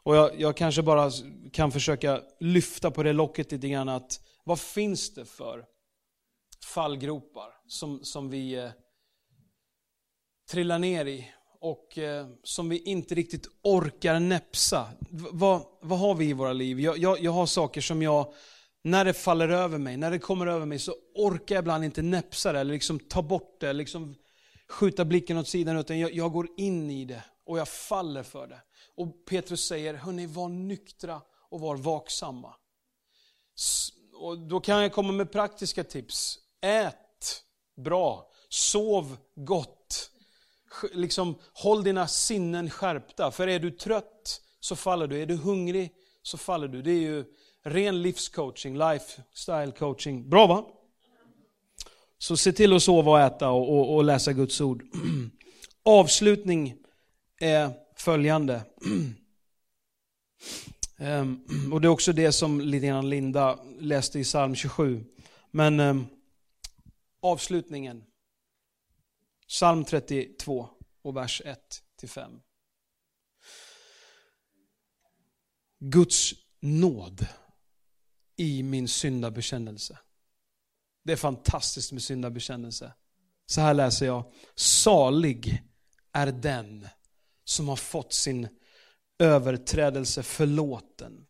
Och 0.03 0.17
jag, 0.17 0.41
jag, 0.41 0.57
kanske 0.57 0.83
bara 0.83 1.11
kan 1.53 1.73
försöka 1.73 2.21
lyfta 2.41 2.91
på 2.91 3.03
det 3.03 3.13
locket 3.13 3.53
lite 3.53 3.69
grann 3.69 3.89
att 3.89 4.21
vad 4.45 4.61
finns 4.61 5.15
det 5.15 5.25
för 5.25 5.65
fallgropar 6.65 7.51
som, 7.67 8.05
som 8.05 8.31
vi 8.31 8.55
eh, 8.55 8.71
trillar 10.51 10.79
ner 10.79 11.07
i 11.07 11.31
och 11.61 11.99
eh, 11.99 12.27
som 12.43 12.69
vi 12.69 12.79
inte 12.79 13.15
riktigt 13.15 13.47
orkar 13.63 14.21
näpsa. 14.21 14.89
vad, 15.11 15.63
vad 15.81 15.99
har 15.99 16.15
vi 16.15 16.29
i 16.29 16.33
våra 16.33 16.53
liv? 16.53 16.81
Jag, 16.81 16.99
jag, 16.99 17.21
jag 17.21 17.33
har 17.33 17.47
saker 17.47 17.81
som 17.81 18.03
jag, 18.03 18.33
när 18.85 19.05
det 19.05 19.15
faller 19.15 19.49
över 19.49 19.79
mig, 19.79 19.97
när 19.97 20.11
det 20.11 20.19
kommer 20.19 20.47
över 20.47 20.67
mig 20.67 20.79
så 20.79 20.95
orkar 21.15 21.55
jag 21.55 21.63
ibland 21.63 21.85
inte 21.85 22.03
näpsa 22.03 22.53
det 22.53 22.61
eller 22.61 22.73
liksom 22.73 22.99
ta 22.99 23.23
bort 23.23 23.61
det, 23.61 23.73
liksom 23.73 24.15
skjuta 24.69 25.05
blicken 25.05 25.39
åt 25.39 25.49
sidan 25.49 25.77
utan 25.77 25.99
jag, 25.99 26.13
jag 26.13 26.33
går 26.33 26.49
in 26.57 26.91
i 26.91 27.05
det 27.05 27.25
och 27.47 27.59
jag 27.59 27.69
faller 27.69 28.23
för 28.23 28.47
det. 28.47 28.61
Och 28.97 29.25
Petrus 29.27 29.67
säger, 29.67 29.95
hörni 29.95 30.27
var 30.27 30.49
nyktra 30.49 31.23
och 31.51 31.61
var 31.61 31.77
vaksamma. 31.77 32.55
Och 34.15 34.39
då 34.39 34.61
kan 34.61 34.83
jag 34.83 34.93
komma 34.93 35.13
med 35.13 35.33
praktiska 35.33 35.85
tips. 35.85 36.39
Ät 36.61 37.45
bra, 37.77 38.31
sov 38.49 39.17
gott, 39.35 40.11
liksom, 40.93 41.39
håll 41.53 41.85
dina 41.85 42.09
sinnen 42.09 42.71
skärpta. 42.71 43.31
För 43.31 43.49
är 43.49 43.59
du 43.59 43.71
trött 43.71 44.41
så 44.61 44.77
faller 44.77 45.07
du, 45.07 45.23
är 45.23 45.27
du 45.27 45.37
hungrig 45.37 45.95
så 46.23 46.39
faller 46.39 46.69
du. 46.69 46.83
Det 46.83 46.91
är 46.91 47.01
ju 47.01 47.25
ren 47.69 48.03
livscoaching, 48.03 48.79
lifestyle 48.79 49.73
coaching. 49.73 50.29
Bra 50.29 50.47
va? 50.47 50.65
Så 52.19 52.37
se 52.37 52.53
till 52.53 52.73
att 52.73 52.83
sova 52.83 53.11
och 53.11 53.21
äta 53.21 53.51
och, 53.51 53.79
och, 53.79 53.95
och 53.95 54.05
läsa 54.05 54.33
Guds 54.33 54.61
ord. 54.61 54.83
Avslutning 55.83 56.77
är 57.41 57.71
följande. 57.97 58.63
Um, 60.99 61.47
och 61.73 61.81
det 61.81 61.87
är 61.87 61.91
också 61.91 62.13
det 62.13 62.33
som 62.33 62.61
lite 62.61 62.87
grann 62.87 63.11
Linda 63.11 63.59
läste 63.79 64.19
i 64.19 64.25
psalm 64.25 64.55
27. 64.55 65.05
Men 65.51 65.81
um, 65.81 66.07
avslutningen. 67.21 68.05
Psalm 69.49 69.85
32 69.85 70.69
och 71.03 71.17
vers 71.17 71.43
1-5. 72.03 72.41
Guds 75.81 76.35
nåd 76.61 77.27
i 78.39 78.63
min 78.63 78.89
syndabekännelse. 78.89 79.99
Det 81.05 81.13
är 81.13 81.17
fantastiskt 81.17 81.93
med 81.93 82.03
syndabekännelse. 82.03 82.93
Så 83.47 83.61
här 83.61 83.75
läser 83.75 84.07
jag. 84.07 84.25
Salig 84.55 85.63
är 86.13 86.27
den 86.27 86.89
som 87.45 87.69
har 87.69 87.77
fått 87.77 88.13
sin 88.13 88.49
överträdelse 89.19 90.23
förlåten, 90.23 91.27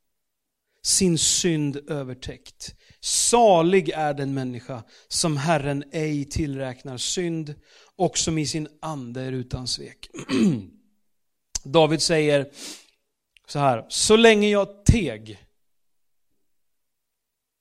sin 0.83 1.19
synd 1.19 1.91
övertäckt. 1.91 2.75
Salig 3.01 3.89
är 3.89 4.15
den 4.15 4.35
människa 4.35 4.83
som 5.09 5.37
Herren 5.37 5.85
ej 5.93 6.25
tillräknar 6.25 6.97
synd 6.97 7.55
och 7.97 8.19
som 8.19 8.39
i 8.39 8.47
sin 8.47 8.69
ande 8.83 9.21
är 9.23 9.33
utan 9.33 9.67
svek. 9.67 10.11
David 11.65 12.03
säger 12.03 12.51
så 13.47 13.59
här, 13.59 13.87
så 13.89 14.17
länge 14.17 14.49
jag 14.49 14.85
teg 14.85 15.48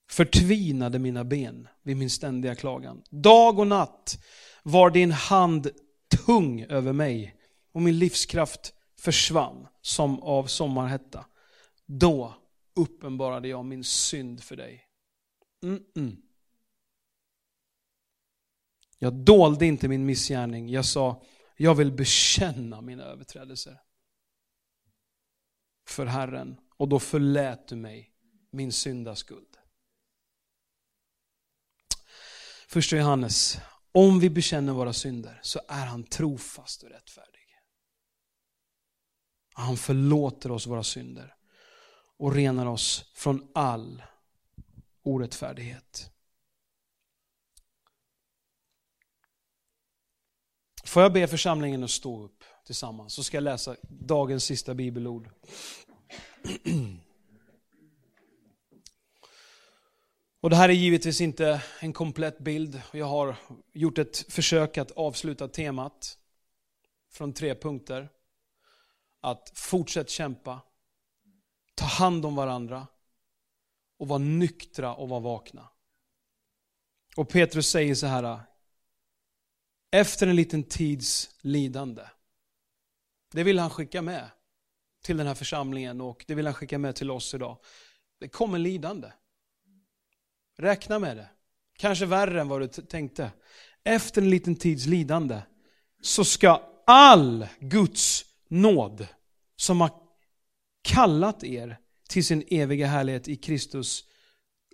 förtvinade 0.10 1.00
mina 1.00 1.24
ben 1.24 1.68
vid 1.84 1.98
min 1.98 2.10
ständiga 2.10 2.56
klagan. 2.56 3.04
Dag 3.10 3.60
och 3.60 3.68
natt 3.68 4.24
var 4.64 4.90
din 4.90 5.12
hand 5.12 5.70
tung 6.26 6.62
över 6.62 6.94
mig 6.94 7.36
och 7.72 7.82
min 7.82 8.00
livskraft 8.00 8.74
försvann 9.00 9.68
som 9.82 10.24
av 10.24 10.46
sommarhetta. 10.46 11.26
Då 11.86 12.36
uppenbarade 12.76 13.48
jag 13.48 13.66
min 13.66 13.84
synd 13.84 14.44
för 14.44 14.56
dig. 14.56 14.84
Mm 15.64 15.84
-mm. 15.96 16.18
Jag 19.00 19.14
dolde 19.14 19.66
inte 19.66 19.88
min 19.88 20.06
missgärning. 20.06 20.70
Jag 20.70 20.86
sa, 20.86 21.24
jag 21.58 21.76
vill 21.76 21.92
bekänna 21.92 22.82
mina 22.82 23.04
överträdelser 23.04 23.82
för 25.88 26.06
Herren. 26.06 26.60
Och 26.78 26.88
då 26.88 27.00
förlät 27.00 27.68
du 27.68 27.76
mig 27.76 28.12
min 28.52 28.72
syndaskuld. 28.72 29.57
Första 32.70 32.98
Johannes, 32.98 33.60
om 33.92 34.20
vi 34.20 34.30
bekänner 34.30 34.74
våra 34.74 34.94
synder 34.94 35.40
så 35.44 35.60
är 35.68 35.86
han 35.86 36.04
trofast 36.04 36.84
och 36.84 36.90
rättfärdig. 36.90 37.42
Han 39.54 39.78
förlåter 39.78 40.52
oss 40.52 40.68
våra 40.68 40.84
synder 40.84 41.36
och 42.18 42.34
renar 42.34 42.66
oss 42.66 43.12
från 43.14 43.52
all 43.56 44.04
orättfärdighet. 45.04 46.12
Får 50.84 51.04
jag 51.04 51.14
be 51.14 51.28
församlingen 51.28 51.84
att 51.84 51.92
stå 51.92 52.24
upp 52.24 52.44
tillsammans 52.66 53.14
så 53.14 53.24
ska 53.24 53.38
jag 53.38 53.44
läsa 53.44 53.76
dagens 53.90 54.44
sista 54.44 54.74
bibelord. 54.74 55.30
Och 60.48 60.52
Det 60.52 60.58
här 60.58 60.70
är 60.70 60.74
givetvis 60.74 61.22
inte 61.22 61.64
en 61.80 61.94
komplett 61.94 62.40
bild. 62.40 62.82
Jag 62.94 63.06
har 63.06 63.36
gjort 63.74 63.98
ett 63.98 64.34
försök 64.34 64.78
att 64.78 64.92
avsluta 64.92 65.48
temat 65.48 66.18
från 67.12 67.34
tre 67.34 67.56
punkter. 67.56 68.10
Att 69.22 69.52
fortsätta 69.56 70.10
kämpa, 70.10 70.62
ta 71.76 71.86
hand 71.86 72.26
om 72.26 72.36
varandra 72.36 72.88
och 73.98 74.08
vara 74.08 74.20
nyktra 74.20 74.96
och 74.96 75.10
vara 75.10 75.20
vakna. 75.20 75.70
Och 77.16 77.30
Petrus 77.30 77.70
säger 77.70 77.96
så 77.96 78.08
här, 78.08 78.40
efter 79.92 80.28
en 80.28 80.36
liten 80.36 80.64
tids 80.64 81.30
lidande. 81.42 82.04
Det 83.34 83.44
vill 83.44 83.60
han 83.60 83.70
skicka 83.70 84.02
med 84.02 84.30
till 85.04 85.18
den 85.18 85.28
här 85.28 85.36
församlingen 85.36 86.02
och 86.02 86.26
det 86.28 86.36
vill 86.36 86.46
han 86.46 86.56
skicka 86.56 86.78
med 86.78 86.96
till 86.96 87.12
oss 87.12 87.34
idag. 87.34 87.58
Det 88.20 88.30
kommer 88.30 88.60
lidande. 88.60 89.12
Räkna 90.58 91.00
med 91.00 91.18
det. 91.18 91.30
Kanske 91.78 92.06
värre 92.06 92.42
än 92.42 92.48
vad 92.48 92.62
du 92.62 92.68
tänkte. 92.68 93.32
Efter 93.84 94.22
en 94.22 94.30
liten 94.30 94.56
tids 94.56 94.86
lidande 94.86 95.42
så 96.02 96.26
ska 96.26 96.62
all 96.86 97.48
Guds 97.60 98.26
nåd 98.50 99.08
som 99.56 99.82
har 99.82 99.92
kallat 100.82 101.44
er 101.44 101.78
till 102.10 102.26
sin 102.26 102.44
eviga 102.48 102.88
härlighet 102.88 103.28
i 103.28 103.36
Kristus 103.36 104.04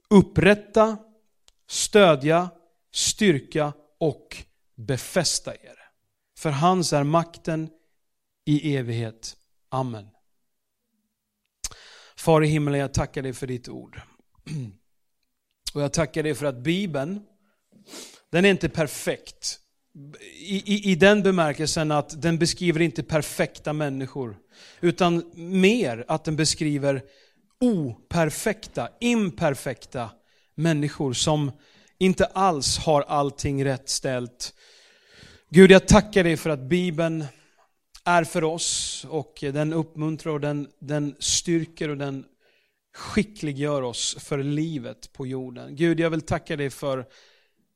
upprätta, 0.10 0.98
stödja, 1.68 2.50
styrka 2.92 3.74
och 4.00 4.38
befästa 4.76 5.56
er. 5.56 5.76
För 6.38 6.50
hans 6.50 6.94
är 6.94 7.04
makten 7.04 7.70
i 8.46 8.76
evighet. 8.76 9.38
Amen. 9.70 10.10
Far 12.16 12.44
i 12.44 12.48
himmelen, 12.48 12.80
jag 12.80 12.94
tackar 12.94 13.22
dig 13.22 13.34
för 13.34 13.48
ditt 13.48 13.70
ord. 13.70 14.02
Och 15.74 15.82
jag 15.82 15.94
tackar 15.94 16.24
dig 16.24 16.36
för 16.36 16.46
att 16.46 16.64
Bibeln, 16.64 17.22
den 18.32 18.46
är 18.46 18.50
inte 18.50 18.70
perfekt. 18.70 19.60
I, 20.34 20.74
i, 20.74 20.92
I 20.92 20.96
den 20.96 21.24
bemärkelsen 21.24 21.92
att 21.92 22.22
den 22.22 22.38
beskriver 22.38 22.80
inte 22.80 23.04
perfekta 23.04 23.74
människor. 23.74 24.38
Utan 24.82 25.32
mer 25.36 26.06
att 26.08 26.24
den 26.24 26.36
beskriver 26.36 27.02
operfekta, 27.60 28.90
imperfekta 29.00 30.10
människor 30.56 31.14
som 31.14 31.52
inte 31.98 32.26
alls 32.26 32.78
har 32.78 33.02
allting 33.02 33.66
rätt 33.66 33.90
ställt. 33.90 34.54
Gud, 35.50 35.72
jag 35.72 35.88
tackar 35.88 36.24
dig 36.24 36.38
för 36.38 36.50
att 36.50 36.70
Bibeln 36.70 37.26
är 38.06 38.24
för 38.24 38.44
oss 38.44 39.06
och 39.10 39.34
den 39.42 39.74
uppmuntrar 39.74 40.34
och 40.34 40.42
den, 40.42 40.68
den 40.80 41.16
styrker 41.20 41.90
och 41.90 41.98
den 41.98 42.26
skickliggör 42.94 43.82
oss 43.82 44.16
för 44.20 44.44
livet 44.44 45.14
på 45.14 45.28
jorden. 45.28 45.76
Gud, 45.76 46.00
jag 46.00 46.10
vill 46.10 46.22
tacka 46.22 46.56
dig 46.56 46.70
för 46.70 47.06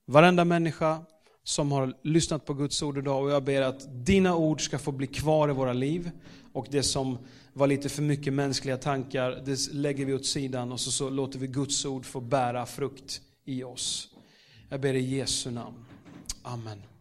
varenda 0.06 0.46
människa 0.46 1.02
som 1.44 1.72
har 1.72 1.94
lyssnat 2.04 2.46
på 2.46 2.54
Guds 2.54 2.82
ord 2.82 2.98
idag 2.98 3.24
och 3.24 3.32
jag 3.32 3.44
ber 3.44 3.62
att 3.62 4.06
dina 4.06 4.36
ord 4.36 4.62
ska 4.62 4.80
få 4.80 4.92
bli 4.92 5.08
kvar 5.08 5.50
i 5.50 5.54
våra 5.54 5.74
liv 5.74 6.12
och 6.54 6.68
det 6.70 6.84
som 6.84 7.18
var 7.54 7.68
lite 7.68 7.90
för 7.90 8.02
mycket 8.02 8.34
mänskliga 8.34 8.78
tankar, 8.78 9.42
det 9.46 9.74
lägger 9.74 10.06
vi 10.06 10.14
åt 10.14 10.26
sidan 10.26 10.72
och 10.72 10.80
så, 10.80 10.92
så 10.92 11.10
låter 11.10 11.40
vi 11.40 11.48
Guds 11.48 11.86
ord 11.86 12.06
få 12.06 12.20
bära 12.20 12.66
frukt 12.66 13.22
i 13.46 13.64
oss. 13.64 14.10
Jag 14.70 14.82
ber 14.82 14.94
i 14.94 15.18
Jesu 15.18 15.52
namn. 15.52 15.86
Amen. 16.44 16.97